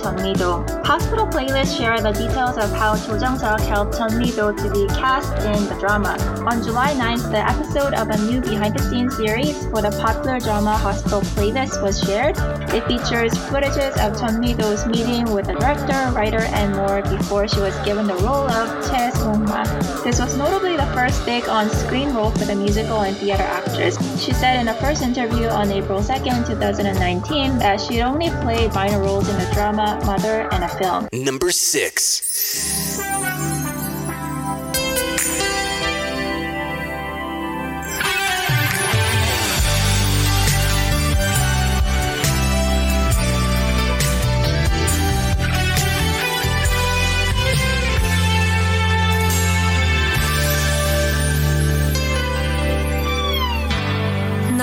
By. 0.00 0.64
Hospital 0.84 1.26
playlists 1.26 1.76
share 1.76 2.00
the 2.00 2.12
details 2.12 2.41
of 2.58 2.70
how 2.72 2.96
Cho 2.96 3.18
Jung-seok 3.18 3.60
helped 3.60 3.94
Jeon 3.94 4.18
Mi-do 4.18 4.52
to 4.52 4.70
be 4.72 4.86
cast 4.94 5.32
in 5.44 5.68
the 5.68 5.76
drama. 5.80 6.16
On 6.50 6.62
July 6.62 6.92
9th, 6.94 7.30
the 7.30 7.38
episode 7.38 7.94
of 7.94 8.08
a 8.08 8.18
new 8.24 8.40
behind-the-scenes 8.40 9.16
series 9.16 9.66
for 9.66 9.82
the 9.82 9.90
popular 10.00 10.38
drama 10.40 10.76
Hospital 10.76 11.20
playlist 11.36 11.82
was 11.82 12.00
shared. 12.00 12.36
It 12.74 12.86
features 12.86 13.32
footages 13.50 13.92
of 14.04 14.16
Jeon 14.18 14.38
Mi-do's 14.40 14.86
meeting 14.86 15.32
with 15.32 15.46
the 15.46 15.54
director, 15.54 16.10
writer, 16.12 16.42
and 16.56 16.74
more 16.74 17.02
before 17.02 17.46
she 17.48 17.60
was 17.60 17.76
given 17.84 18.06
the 18.06 18.16
role 18.16 18.48
of 18.48 18.66
Chae 18.86 19.12
Song-hwa. 19.12 20.04
This 20.04 20.20
was 20.20 20.36
notably 20.36 20.76
the 20.76 20.90
first 20.94 21.24
big 21.24 21.48
on-screen 21.48 22.14
role 22.14 22.30
for 22.30 22.44
the 22.44 22.54
musical 22.54 23.02
and 23.02 23.16
theater 23.16 23.42
actress. 23.42 23.96
She 24.22 24.32
said 24.32 24.60
in 24.60 24.68
a 24.68 24.74
first 24.74 25.02
interview 25.02 25.46
on 25.46 25.70
April 25.70 26.00
2nd, 26.00 26.46
2019, 26.46 27.58
that 27.58 27.80
she 27.80 28.02
only 28.02 28.30
played 28.42 28.72
minor 28.74 29.00
roles 29.00 29.28
in 29.28 29.36
a 29.36 29.54
drama, 29.54 30.00
mother, 30.04 30.48
and 30.52 30.64
a 30.64 30.68
film. 30.68 31.08
Number 31.12 31.50
6. 31.50 32.31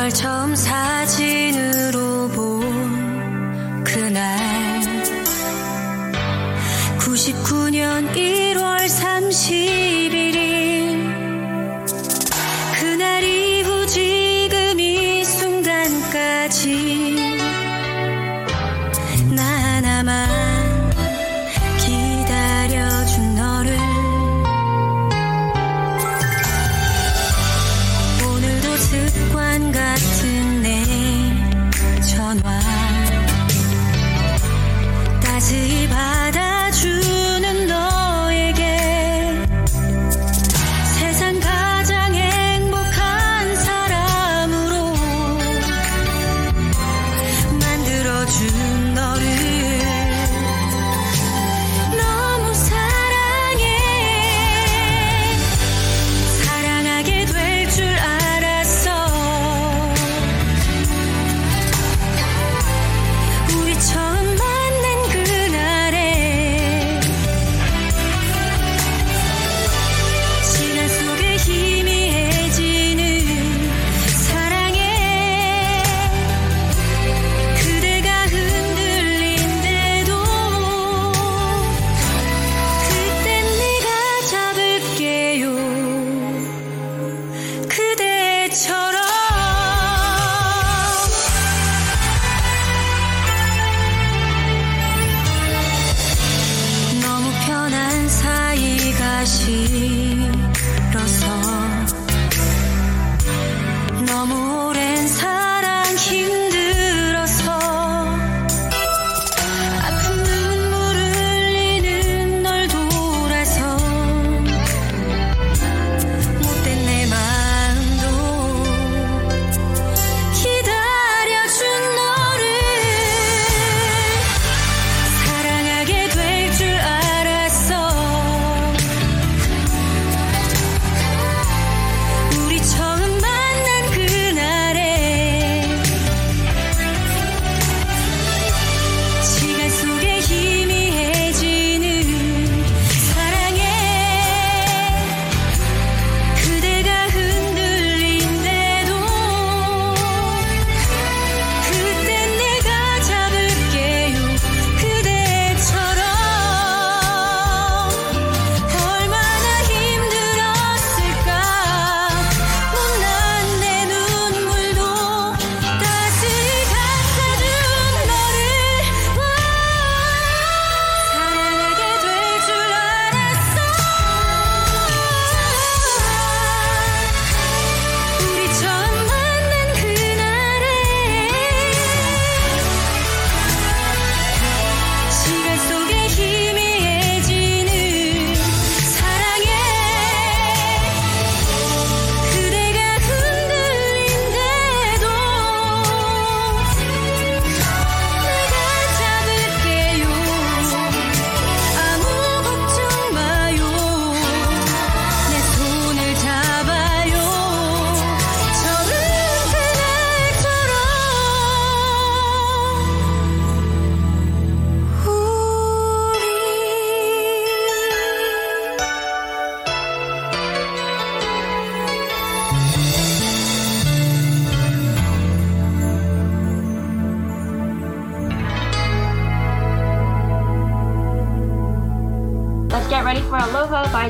널 0.09 0.13
처음 0.13 0.55
사 0.55 0.88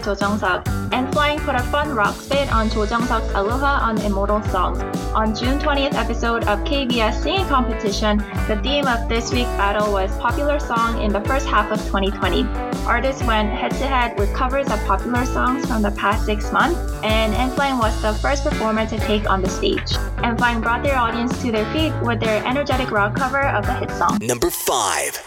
Cho 0.09 0.15
Jung 0.15 0.39
Suk, 0.39 0.67
N.Flying 0.91 1.37
for 1.37 1.51
a 1.51 1.61
fun 1.69 1.93
rock 1.93 2.15
spit 2.15 2.51
on 2.51 2.67
Cho 2.71 2.83
Jung 2.83 3.03
Suk's 3.03 3.31
Aloha 3.35 3.87
on 3.87 4.01
Immortal 4.01 4.41
Songs. 4.45 4.79
On 5.13 5.35
June 5.35 5.59
20th 5.59 5.93
episode 5.93 6.45
of 6.45 6.57
KBS 6.61 7.21
Singing 7.21 7.45
Competition, 7.45 8.17
the 8.47 8.59
theme 8.63 8.87
of 8.87 9.07
this 9.07 9.31
week's 9.31 9.51
battle 9.51 9.93
was 9.93 10.09
popular 10.17 10.59
song 10.59 10.99
in 11.03 11.13
the 11.13 11.21
first 11.21 11.45
half 11.45 11.71
of 11.71 11.77
2020. 11.85 12.43
Artists 12.87 13.21
went 13.21 13.49
head 13.49 13.69
to 13.69 13.85
head 13.85 14.17
with 14.17 14.33
covers 14.33 14.65
of 14.71 14.83
popular 14.85 15.25
songs 15.25 15.67
from 15.67 15.83
the 15.83 15.91
past 15.91 16.25
six 16.25 16.51
months, 16.51 16.79
and 17.03 17.35
N.Flying 17.35 17.77
was 17.77 18.01
the 18.01 18.15
first 18.15 18.43
performer 18.43 18.87
to 18.87 18.97
take 18.97 19.29
on 19.29 19.43
the 19.43 19.49
stage. 19.49 19.93
N.Flying 20.23 20.59
brought 20.59 20.81
their 20.81 20.97
audience 20.97 21.39
to 21.43 21.51
their 21.51 21.71
feet 21.71 21.93
with 22.01 22.19
their 22.19 22.43
energetic 22.47 22.89
rock 22.89 23.15
cover 23.15 23.43
of 23.43 23.63
the 23.63 23.73
hit 23.73 23.91
song. 23.91 24.17
Number 24.21 24.49
five. 24.49 25.21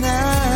now. 0.00 0.47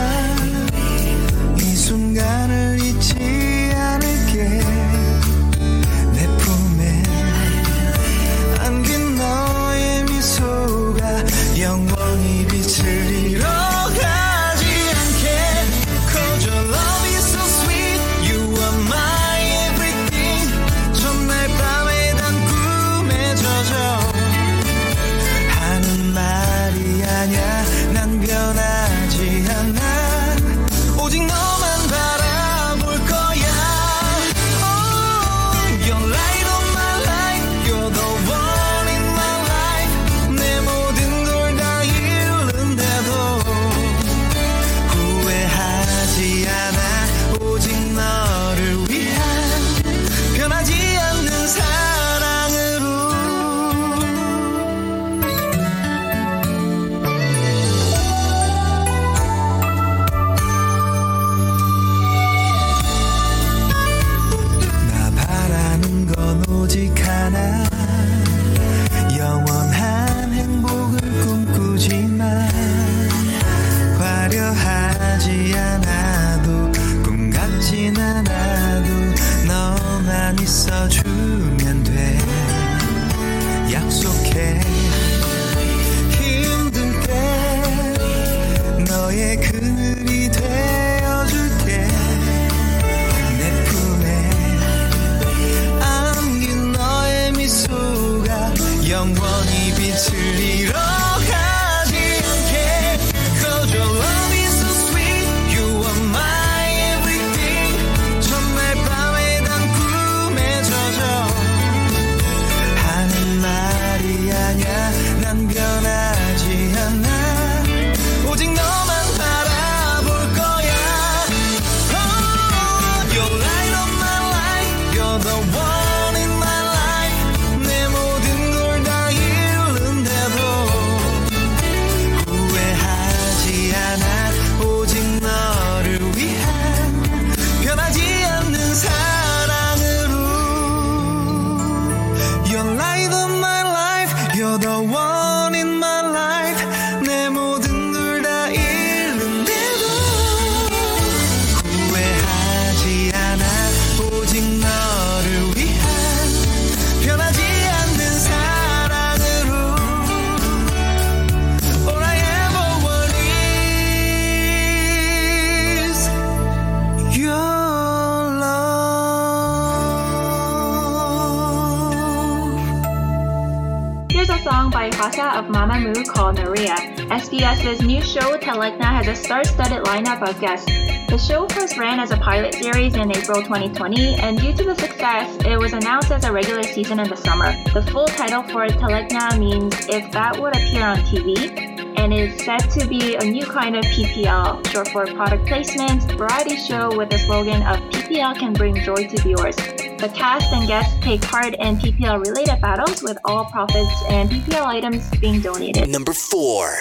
Mamamoo 175.72 176.06
called 176.06 176.36
Maria. 176.36 176.76
SBS's 177.08 177.80
new 177.80 178.02
show 178.02 178.36
Telekna 178.36 178.84
has 178.84 179.06
a 179.06 179.16
star-studded 179.16 179.84
lineup 179.84 180.20
of 180.20 180.38
guests. 180.38 180.66
The 180.66 181.16
show 181.16 181.48
first 181.48 181.78
ran 181.78 181.98
as 181.98 182.10
a 182.10 182.18
pilot 182.18 182.52
series 182.52 182.94
in 182.94 183.10
April 183.10 183.40
2020, 183.40 184.16
and 184.16 184.38
due 184.38 184.52
to 184.52 184.64
the 184.64 184.74
success, 184.74 185.34
it 185.46 185.58
was 185.58 185.72
announced 185.72 186.10
as 186.10 186.24
a 186.24 186.32
regular 186.32 186.62
season 186.62 187.00
in 187.00 187.08
the 187.08 187.16
summer. 187.16 187.54
The 187.72 187.82
full 187.90 188.04
title 188.04 188.42
for 188.42 188.66
Telekna 188.66 189.38
means 189.38 189.74
If 189.88 190.12
That 190.12 190.38
Would 190.38 190.54
Appear 190.54 190.84
on 190.84 190.98
TV, 191.08 191.96
and 191.96 192.12
is 192.12 192.44
said 192.44 192.68
to 192.72 192.86
be 192.86 193.16
a 193.16 193.24
new 193.24 193.46
kind 193.46 193.74
of 193.74 193.82
PPL, 193.86 194.66
short 194.68 194.88
for 194.88 195.06
product 195.06 195.46
placement, 195.46 196.02
variety 196.18 196.56
show 196.56 196.94
with 196.94 197.08
the 197.08 197.18
slogan 197.18 197.62
of 197.62 197.78
PPL 197.92 198.38
can 198.38 198.52
bring 198.52 198.74
joy 198.84 199.08
to 199.08 199.22
viewers. 199.22 199.56
The 200.02 200.08
cast 200.08 200.52
and 200.52 200.66
guests 200.66 200.96
take 201.00 201.22
part 201.22 201.54
in 201.54 201.76
PPL 201.76 202.26
related 202.26 202.60
battles 202.60 203.04
with 203.04 203.16
all 203.24 203.44
profits 203.44 203.88
and 204.10 204.28
PPL 204.28 204.66
items 204.66 205.08
being 205.20 205.40
donated. 205.40 205.88
Number 205.88 206.12
four. 206.12 206.74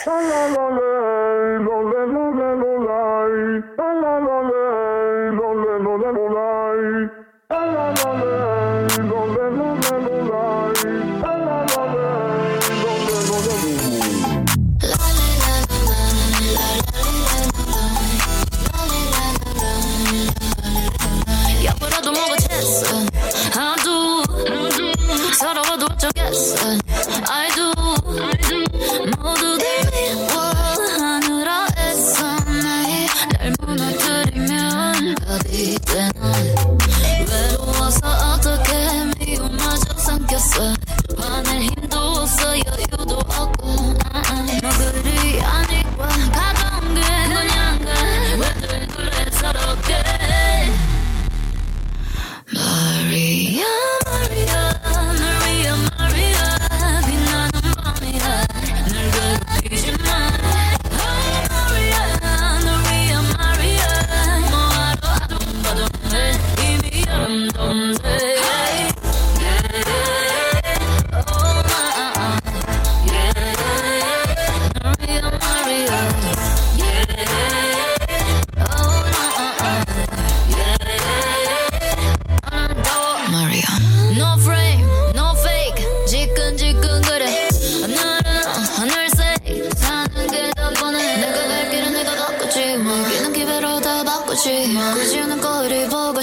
어쩌겠어. 22.62 22.95
I 23.57 23.76
do 23.84 24.24
서러워도 25.34 25.86
어쩌겠어. 25.88 26.55
I 27.30 27.49
do. 27.55 27.72
모두 29.22 29.51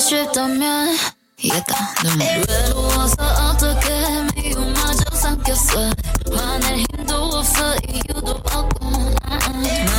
strip 0.08 0.32
them, 0.32 0.58
yeah. 0.62 0.96
Yeah, 1.36 1.60
the 1.60 2.08
moon. 2.16 2.42
Red 2.48 2.74
walls 2.74 3.14
are 3.18 3.34
out 3.44 3.58
to 3.58 3.78
get 3.84 4.36
me, 4.36 4.50
you 4.52 4.58
might 4.58 4.96
just 5.04 5.26
have 5.26 5.46
your 5.46 5.56
sweat. 5.56 5.96
Mine 6.32 6.64
ain't 6.64 7.06
do 7.06 7.18
it 7.36 7.46
for 7.54 7.74
you, 7.92 8.22
do 8.22 8.30
it 8.30 8.50
for. 8.50 9.97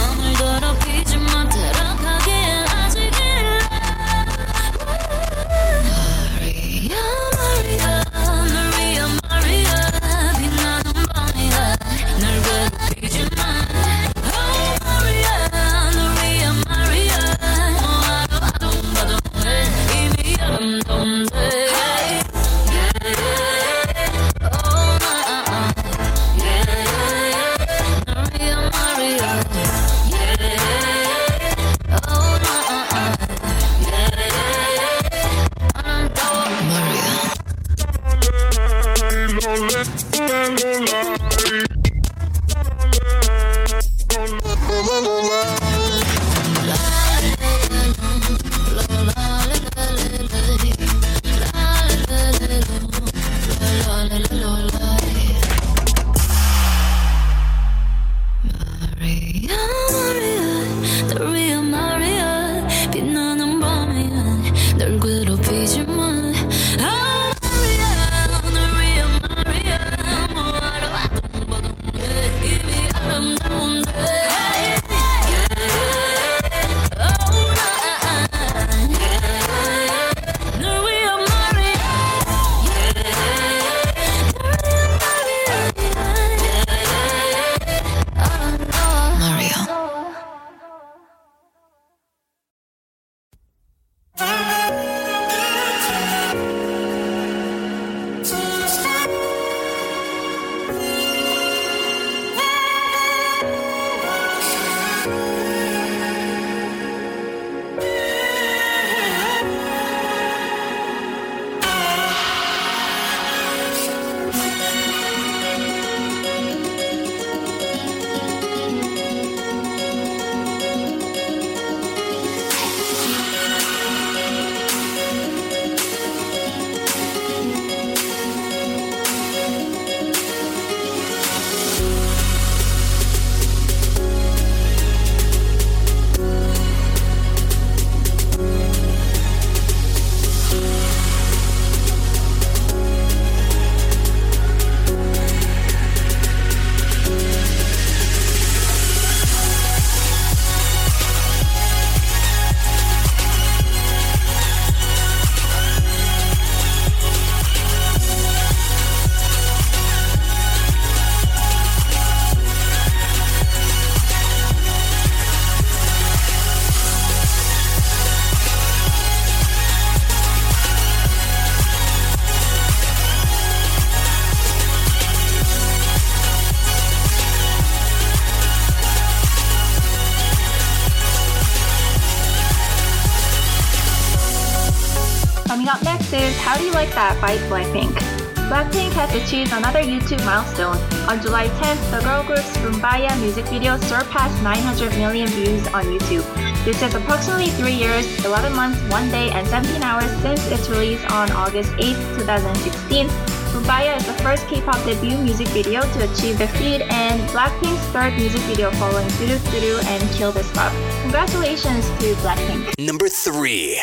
achieved 189.30 189.53
another 189.53 189.84
YouTube 189.84 190.25
milestone. 190.25 190.75
On 191.07 191.21
July 191.21 191.49
10th, 191.61 191.91
the 191.91 192.01
girl 192.01 192.23
group's 192.23 192.57
Boombayah 192.57 193.15
music 193.21 193.45
video 193.45 193.77
surpassed 193.77 194.41
900 194.41 194.89
million 194.97 195.27
views 195.27 195.67
on 195.67 195.86
YouTube. 195.86 196.25
This 196.65 196.82
is 196.82 196.95
approximately 196.95 197.49
3 197.61 197.71
years, 197.71 198.07
11 198.25 198.55
months, 198.55 198.82
1 198.89 199.11
day, 199.11 199.30
and 199.30 199.47
17 199.47 199.84
hours 199.84 200.09
since 200.23 200.41
its 200.49 200.67
release 200.67 201.05
on 201.13 201.30
August 201.34 201.71
8, 201.77 201.93
2016. 202.17 203.05
Boombayah 203.53 203.97
is 203.97 204.05
the 204.07 204.17
first 204.25 204.47
K-pop 204.47 204.84
debut 204.84 205.19
music 205.19 205.47
video 205.49 205.82
to 205.82 206.11
achieve 206.11 206.39
the 206.39 206.47
feat 206.57 206.82
and 206.89 207.21
Blackpink's 207.30 207.86
third 207.93 208.17
music 208.17 208.41
video 208.49 208.71
following 208.82 209.05
Ddu-du 209.21 209.38
Ddu-du 209.53 209.77
and 209.93 210.01
Kill 210.17 210.32
This 210.32 210.49
Love. 210.55 210.73
Congratulations 211.03 211.86
to 212.01 212.15
Blackpink. 212.25 212.73
Number 212.80 213.07
3 213.07 213.77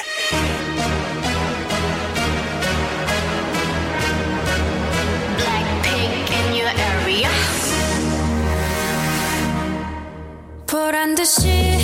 보란 10.77 11.15
듯이 11.15 11.79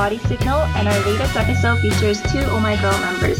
Body 0.00 0.16
Signal, 0.20 0.60
and 0.80 0.88
our 0.88 0.98
latest 1.04 1.36
episode 1.36 1.78
features 1.80 2.22
two 2.32 2.40
Oh 2.48 2.58
My 2.58 2.74
Girl 2.80 2.98
members. 3.00 3.38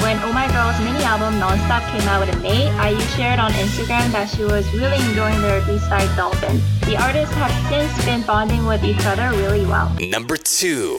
When 0.00 0.16
Oh 0.24 0.32
My 0.32 0.48
Girl's 0.48 0.80
mini 0.80 1.04
album 1.04 1.34
Nonstop 1.34 1.84
came 1.92 2.08
out 2.08 2.26
in 2.26 2.40
May, 2.40 2.64
IU 2.80 2.98
shared 3.18 3.38
on 3.38 3.50
Instagram 3.52 4.10
that 4.12 4.30
she 4.30 4.42
was 4.42 4.64
really 4.72 4.96
enjoying 5.10 5.38
their 5.42 5.60
B-side 5.66 6.08
Dolphin. 6.16 6.62
The 6.86 6.96
artists 6.96 7.34
have 7.34 7.52
since 7.68 8.06
been 8.06 8.22
bonding 8.22 8.64
with 8.64 8.84
each 8.84 9.04
other 9.04 9.36
really 9.36 9.66
well. 9.66 9.94
Number 10.00 10.38
two. 10.38 10.98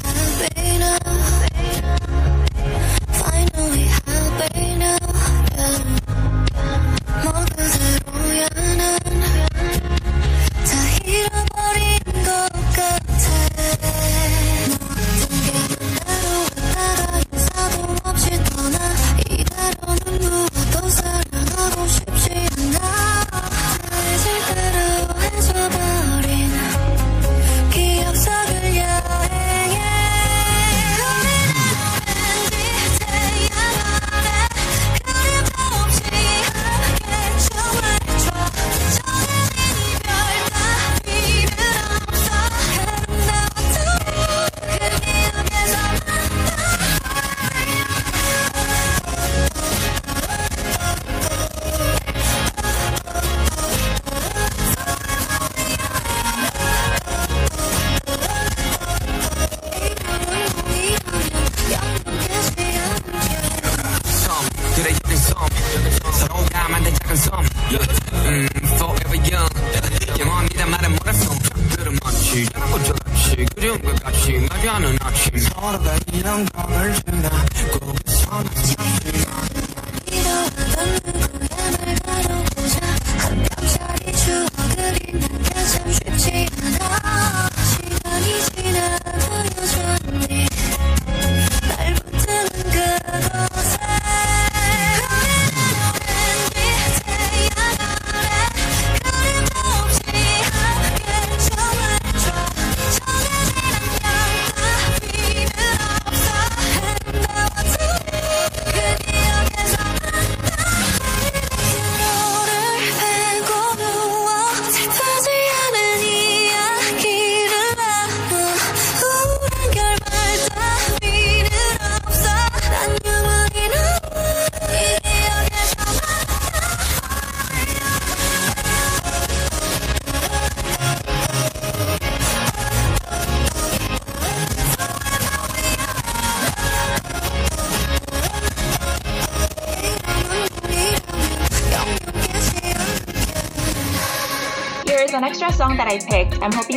Bye. 0.00 0.31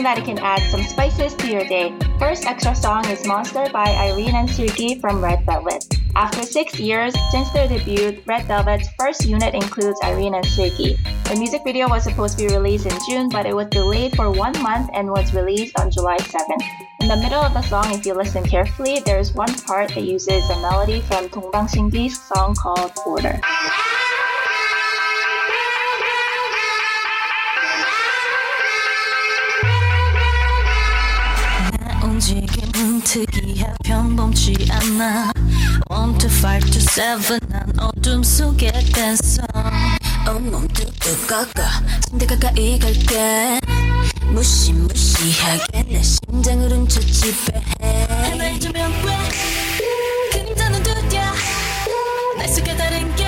that 0.05 0.19
it 0.19 0.25
can 0.25 0.37
add 0.37 0.61
some 0.69 0.83
spices 0.83 1.33
to 1.33 1.49
your 1.49 1.65
day. 1.65 1.91
First 2.19 2.45
extra 2.45 2.75
song 2.75 3.05
is 3.09 3.25
Monster 3.25 3.67
by 3.73 3.89
Irene 3.89 4.35
and 4.35 4.47
Seulgi 4.47 5.01
from 5.01 5.19
Red 5.19 5.43
Velvet. 5.47 5.83
After 6.15 6.43
six 6.43 6.79
years 6.79 7.11
since 7.31 7.49
their 7.49 7.67
debut, 7.67 8.21
Red 8.27 8.45
Velvet's 8.45 8.87
first 8.99 9.25
unit 9.25 9.55
includes 9.55 9.99
Irene 10.03 10.35
and 10.35 10.45
Seulgi. 10.45 10.95
The 11.27 11.35
music 11.35 11.63
video 11.65 11.89
was 11.89 12.03
supposed 12.03 12.37
to 12.37 12.47
be 12.47 12.53
released 12.53 12.85
in 12.85 12.95
June, 13.09 13.29
but 13.29 13.47
it 13.47 13.55
was 13.55 13.65
delayed 13.67 14.15
for 14.15 14.29
one 14.29 14.53
month 14.61 14.91
and 14.93 15.09
was 15.09 15.33
released 15.33 15.79
on 15.79 15.89
July 15.89 16.17
7th. 16.17 16.63
In 17.01 17.07
the 17.07 17.17
middle 17.17 17.41
of 17.41 17.53
the 17.53 17.63
song, 17.63 17.91
if 17.91 18.05
you 18.05 18.13
listen 18.13 18.45
carefully, 18.45 18.99
there 18.99 19.17
is 19.17 19.33
one 19.33 19.53
part 19.65 19.89
that 19.95 20.03
uses 20.03 20.47
a 20.51 20.61
melody 20.61 21.01
from 21.01 21.29
Dong 21.29 21.49
Bang 21.51 21.67
Shin 21.67 21.89
Ki's 21.89 22.21
song 22.21 22.53
called 22.53 22.93
Border. 23.03 23.41
특이해 33.15 33.65
평범치 33.85 34.67
않아. 34.69 35.31
1 35.89 36.17
to 36.17 36.29
5 36.29 36.59
to 36.69 36.81
7난 36.81 37.81
어둠 37.81 38.21
속에 38.21 38.69
댄서. 38.93 39.41
온몸 40.27 40.67
뚝뚝 40.67 41.25
꺾어 41.25 41.63
침대 42.09 42.25
가까이 42.25 42.77
갈게. 42.77 43.61
무시무시하게 44.33 45.83
내 45.83 46.01
심장을 46.03 46.69
훔쳐 46.69 46.99
지배해 46.99 48.05
하나의 48.09 48.59
조명 48.59 48.91
왜 49.05 49.17
그림자는 50.33 50.83
두드려 50.83 51.21
날 52.37 52.49
속에 52.49 52.75
다른 52.75 53.15
게 53.15 53.25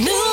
누 0.00 0.27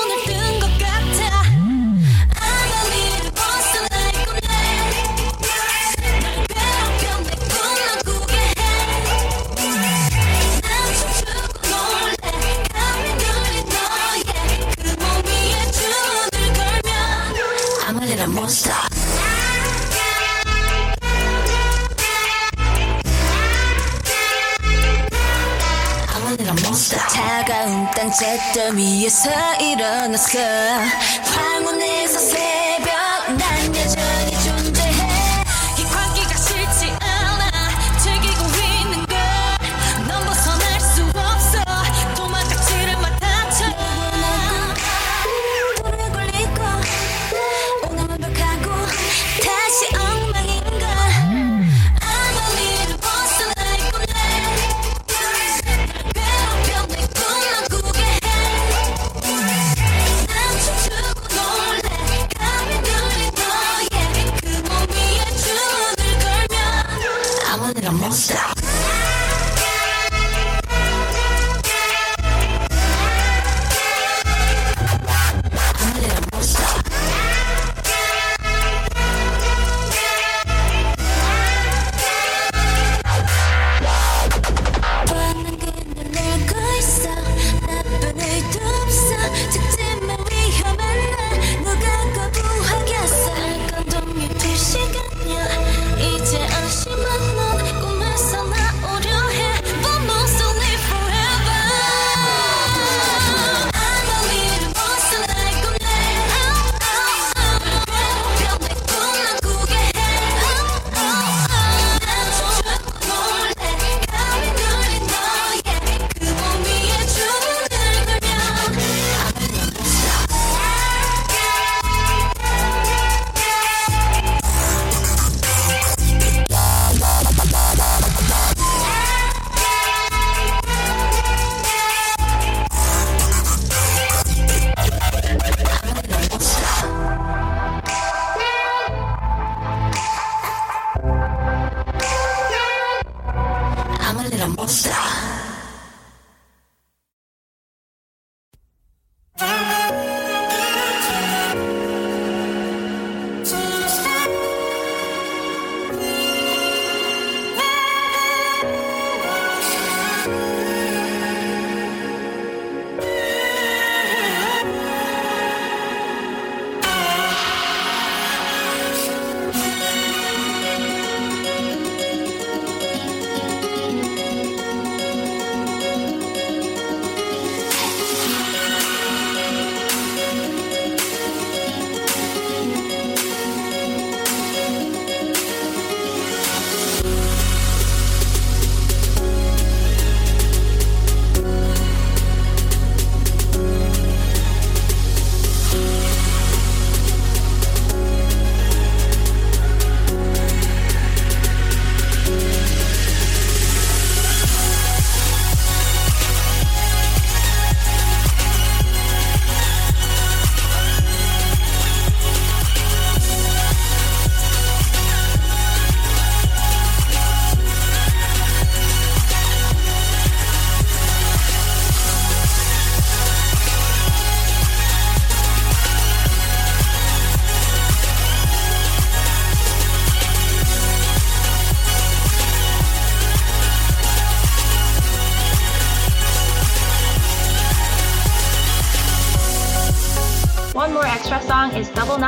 땅 28.05 28.11
잿더미에서 28.11 29.31
일어났어. 29.61 30.37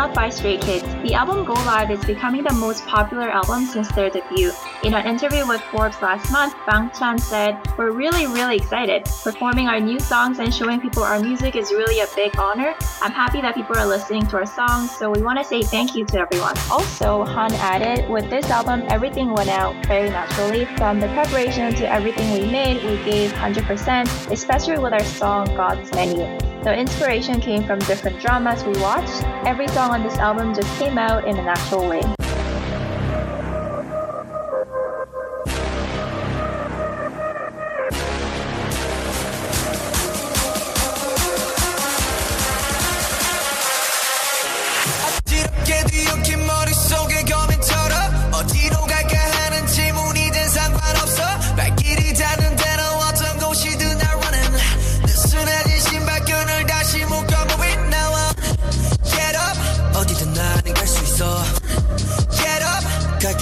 Knot 0.07 0.15
by 0.15 0.29
Stray 0.29 0.57
Kids. 0.57 0.85
The 1.03 1.13
album 1.13 1.43
Go 1.43 1.53
Live 1.53 1.91
is 1.91 2.03
becoming 2.05 2.43
the 2.43 2.53
most 2.53 2.85
popular 2.85 3.29
album 3.29 3.65
since 3.65 3.89
their 3.91 4.09
debut. 4.09 4.51
In 4.83 4.93
an 4.93 5.05
interview 5.05 5.45
with 5.45 5.59
Forbes 5.63 6.01
last 6.01 6.31
month, 6.31 6.55
Bang 6.65 6.89
Chan 6.97 7.19
said, 7.19 7.57
We're 7.77 7.91
really, 7.91 8.25
really 8.25 8.55
excited. 8.55 9.03
Performing 9.23 9.67
our 9.67 9.79
new 9.81 9.99
songs 9.99 10.39
and 10.39 10.53
showing 10.53 10.79
people 10.79 11.03
our 11.03 11.19
music 11.19 11.55
is 11.55 11.71
really 11.71 11.99
a 11.99 12.07
big 12.15 12.37
honor. 12.39 12.73
I'm 13.01 13.11
happy 13.11 13.41
that 13.41 13.55
people 13.55 13.75
are 13.77 13.85
listening 13.85 14.25
to 14.27 14.37
our 14.37 14.45
songs, 14.45 14.91
so 14.91 15.11
we 15.11 15.21
want 15.21 15.39
to 15.39 15.43
say 15.43 15.61
thank 15.61 15.95
you 15.95 16.05
to 16.05 16.19
everyone. 16.19 16.55
Also, 16.71 17.25
Han 17.25 17.51
added, 17.55 18.09
With 18.09 18.29
this 18.29 18.49
album, 18.49 18.83
everything 18.89 19.33
went 19.33 19.49
out 19.49 19.73
very 19.87 20.09
naturally. 20.09 20.65
From 20.77 21.01
the 21.01 21.07
preparation 21.07 21.73
to 21.75 21.91
everything 21.91 22.31
we 22.31 22.49
made, 22.49 22.81
we 22.83 22.95
gave 23.03 23.31
100%, 23.33 24.31
especially 24.31 24.77
with 24.77 24.93
our 24.93 25.03
song 25.03 25.47
God's 25.55 25.91
Menu. 25.91 26.46
The 26.63 26.75
inspiration 26.75 27.39
came 27.39 27.63
from 27.63 27.79
different 27.79 28.19
dramas 28.19 28.63
we 28.63 28.73
watched. 28.81 29.23
Every 29.45 29.67
song 29.69 29.91
on 29.91 30.03
this 30.03 30.17
album 30.17 30.53
just 30.53 30.67
came 30.79 30.97
out 30.97 31.27
in 31.27 31.37
a 31.37 31.43
natural 31.43 31.87
way. 31.87 32.01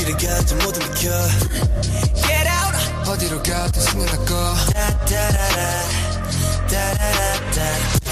길을 0.06 0.18
가지 0.18 0.54
모두 0.56 0.80
비켜 0.80 1.10
Get 2.16 2.48
out 2.48 3.10
어디로 3.10 3.42
가든 3.42 3.82
신경 3.82 4.06
닦어 4.06 4.56
다다라라 4.74 5.84
다라라다 6.70 7.60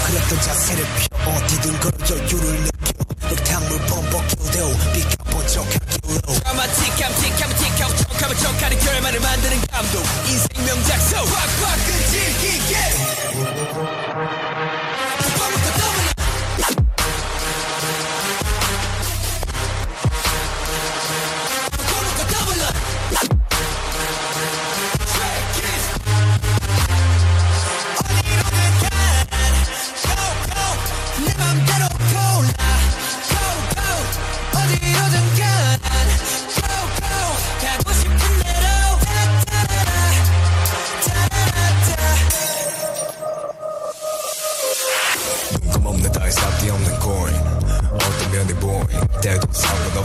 그랬던 0.06 0.40
자세를 0.40 0.84
펴 0.84 1.30
어디든 1.30 1.80
걸어 1.80 1.94
여유를 2.10 2.64
느껴 2.64 2.90
흙탕물 3.28 3.78
범벅 3.86 4.26
교대오 4.38 4.68
비가 4.92 5.24
번쩍하기로 5.30 6.34
드라마틱함 6.34 7.12
틱함 7.14 7.54
틱하고 7.56 7.96
척하면 7.96 8.36
척하는 8.38 8.78
결말을 8.78 9.20
만드는 9.20 9.60
감독 9.70 10.02
인생 10.26 10.66
명작서 10.66 11.24
꽉꽉 11.24 11.76
끈질기게 11.86 12.74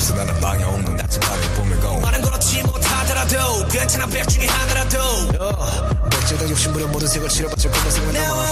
상관없어 0.09 0.15
나는 0.15 0.39
방해 0.41 0.63
없는 0.63 0.95
낮은 0.95 1.19
밤에 1.19 1.41
봄을 1.55 1.79
고 1.79 1.99
말은 1.99 2.21
그렇지 2.21 2.63
못하더라도 2.63 3.67
괜찮아 3.67 4.05
백 4.07 4.27
중에 4.27 4.47
하나라도. 4.47 4.99
백제다 6.09 6.49
욕심부려 6.49 6.87
모든 6.87 7.07
색을 7.07 7.29
칠해봤자 7.29 7.69
검은색만 7.69 8.13
남아 8.13 8.45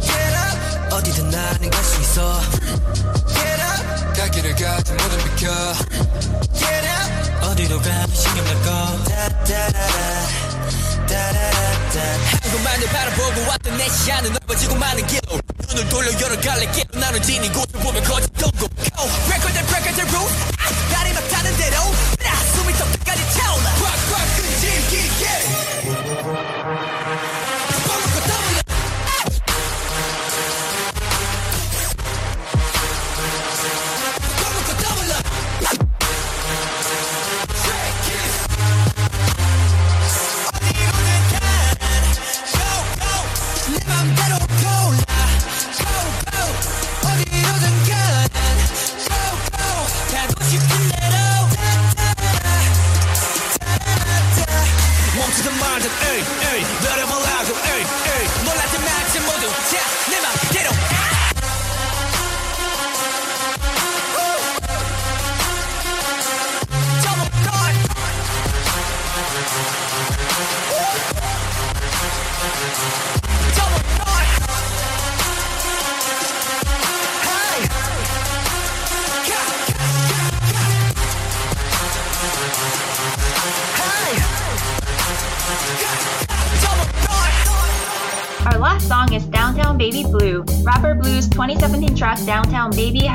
Get 0.00 0.14
up. 0.16 0.94
어디든 0.94 1.30
나는 1.30 1.70
갈 1.70 1.84
수 1.84 2.00
있어. 2.00 2.40
Get 3.28 3.62
up. 3.62 4.14
갈 4.16 4.30
길을 4.30 4.54
가지 4.56 4.92
모든 4.92 5.18
비켜. 5.24 5.50
Get 6.54 6.86
up. 6.86 7.46
어디로 7.46 7.80
가면 7.80 8.14
신경 8.14 8.44
날거. 8.44 9.04
다다라라 9.04 10.26
다라라다. 11.06 12.00
한곳만을 12.42 12.88
바라보고 12.88 13.48
왔던 13.48 13.76
내 13.76 13.88
시야는 13.88 14.32
넓어지고 14.32 14.74
많은 14.76 15.06
길로 15.06 15.38
눈을 15.69 15.89
돌려 15.89 16.11
여러 16.21 16.39
갈래 16.41 16.69
길로 16.71 16.99
나눠진 16.99 17.43
이곳을 17.43 17.79
보면 17.79 18.03
거짓 18.03 18.31
동고 18.33 18.67
Go 18.95 19.07
break 19.27 19.41
the 19.53 19.65
break 19.67 19.95
the 19.95 20.05
rules 20.09 20.33
아, 20.57 20.93
다리 20.93 21.08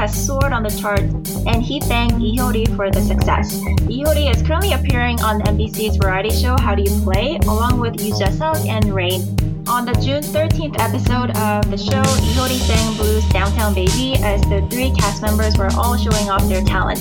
has 0.06 0.26
soared 0.26 0.53
on 0.53 0.61
the 0.61 0.69
charts, 0.69 1.36
and 1.48 1.64
he 1.64 1.80
thanked 1.80 2.19
Lee 2.19 2.38
Hyori 2.38 2.68
for 2.76 2.91
the 2.91 3.02
success. 3.02 3.60
Lee 3.88 4.03
Hyori 4.03 4.30
is 4.30 4.40
currently 4.44 4.73
appearing 4.73 5.19
on 5.22 5.41
MBC's 5.41 5.98
variety 5.98 6.30
show 6.30 6.56
How 6.60 6.76
Do 6.76 6.84
You 6.84 7.02
Play, 7.02 7.40
along 7.48 7.80
with 7.80 7.99
Yoo 7.99 8.14
Jae-suk 8.14 8.57
and 8.68 8.94
Rain. 8.94 9.22
On 9.68 9.84
the 9.84 9.94
June 9.94 10.22
13th 10.22 10.77
episode 10.77 11.32
of 11.38 11.72
the 11.72 11.77
show, 11.77 12.06
Lee 12.22 12.34
Hyori 12.38 12.60
sang 12.69 12.98
Bloo's 12.98 13.27
Downtown 13.30 13.73
Baby 13.73 14.18
as 14.22 14.41
the 14.41 14.61
three 14.69 14.91
cast 14.91 15.23
members 15.23 15.57
were 15.57 15.72
all 15.73 15.98
showing 15.98 16.30
off 16.30 16.48
their 16.48 16.64
talent. 16.64 16.99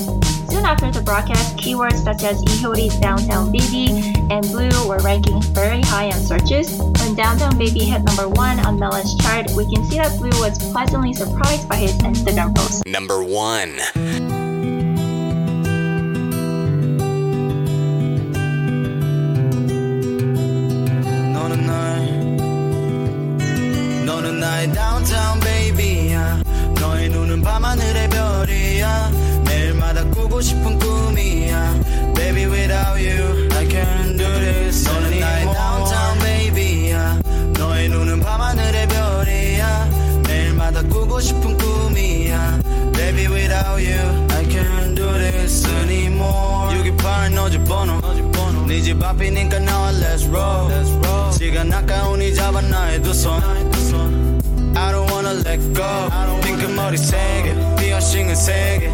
Soon 0.48 0.64
after 0.64 0.90
the 0.90 1.02
broadcast, 1.02 1.58
keywords 1.58 2.02
such 2.02 2.22
as 2.22 2.40
Lee 2.40 2.56
Hyori's 2.56 2.98
Downtown 3.00 3.52
Baby 3.52 4.14
and 4.30 4.40
Blue 4.48 4.88
were 4.88 4.98
ranking 5.04 5.42
very 5.52 5.82
high 5.82 6.06
on 6.06 6.20
searches. 6.22 6.80
When 7.14 7.26
Downtown 7.26 7.56
Baby 7.56 7.84
hit 7.84 8.02
number 8.02 8.28
one 8.28 8.58
on 8.66 8.76
Melon's 8.76 9.14
chart, 9.18 9.46
we 9.56 9.72
can 9.72 9.84
see 9.84 9.98
that 9.98 10.18
Bloo 10.18 10.30
was 10.40 10.58
pleasantly 10.72 11.14
surprised 11.14 11.68
by 11.68 11.76
his 11.76 11.92
Instagram 11.98 12.56
post. 12.56 12.84
Number 12.86 13.22
one. 13.22 13.78
Go 55.74 56.40
핑크 56.42 56.66
머리 56.66 56.96
세게 56.96 57.54
피어싱은 57.78 58.34
세게 58.34 58.93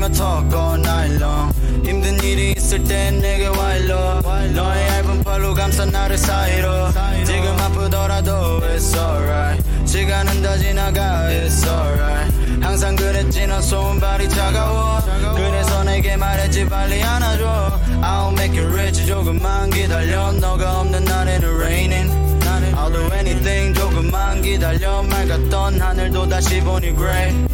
피며 0.00 0.08
talk 0.08 0.54
all 0.54 0.80
night 0.80 1.22
long. 1.22 1.52
힘든 1.84 2.18
일이 2.24 2.54
있을 2.56 2.82
땐 2.84 3.20
내게 3.20 3.46
와일러 3.48 4.22
너의 4.22 4.88
얇은 4.88 5.22
팔로 5.22 5.52
감싼 5.52 5.90
나를 5.90 6.16
사이로. 6.16 6.88
지금 7.26 7.58
아프더라도 7.58 8.60
it's 8.60 8.96
alright. 8.96 9.62
시간은 9.86 10.42
다 10.42 10.56
지나가 10.56 11.28
it's 11.28 11.66
alright. 11.68 12.64
항상 12.64 12.96
그랬지 12.96 13.46
넌 13.46 13.60
손발이 13.60 14.28
차가워. 14.30 15.00
그래서 15.36 15.84
내게 15.84 16.16
말했지 16.16 16.66
빨리 16.66 17.02
안아줘. 17.02 17.80
I'll 18.00 18.32
make 18.32 18.58
you 18.58 18.72
rich 18.72 19.04
조금만 19.04 19.68
기다려. 19.68 20.32
너가 20.32 20.80
없는 20.80 21.04
날에는 21.04 21.56
raining. 21.60 22.30
I'll 22.74 22.90
do 22.90 23.04
anything 23.12 23.74
조금만 23.78 24.40
기다려. 24.40 25.02
맑았던 25.02 25.78
하늘도 25.78 26.28
다시 26.28 26.60
보니 26.60 26.96
gray 26.96 27.49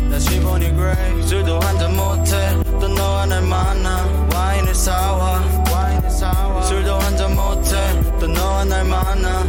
보니 0.46 0.70
gray 0.76 1.24
술도 1.28 1.60
한잔 1.60 1.96
못해 1.96 2.56
또 2.80 2.88
너와 2.88 3.26
날 3.26 3.42
만나 3.42 4.08
와인을 4.34 4.76
사와 4.76 5.42
와인을 5.72 6.10
사와 6.10 6.62
술도 6.64 6.94
한잔 7.00 7.36
못해 7.36 7.72
또 8.20 8.28
너와 8.28 8.64
날 8.66 8.84
만나 8.86 9.44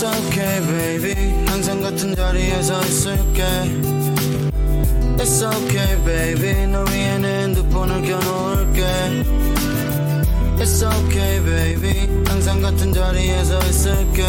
It's 0.00 0.02
okay 0.02 0.60
baby 0.66 1.46
항상 1.46 1.80
같은 1.80 2.14
자리에서 2.14 2.80
있을게 2.82 3.42
It's 5.18 5.42
okay 5.42 6.04
baby 6.04 6.66
너 6.66 6.84
위에는 6.84 7.24
핸드폰을 7.24 8.02
켜놓을게 8.02 8.82
It's 10.58 10.82
okay 10.82 11.44
baby 11.44 12.08
항상 12.26 12.60
같은 12.60 12.92
자리에서 12.92 13.58
있을게 13.58 14.22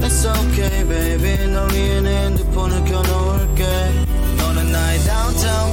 It's 0.00 0.24
okay 0.24 0.84
baby 0.88 1.52
너 1.52 1.66
위에는 1.66 2.06
핸드폰을 2.06 2.84
켜놓을게 2.84 3.64
너는 4.38 4.72
나의 4.72 4.98
downtown 5.00 5.70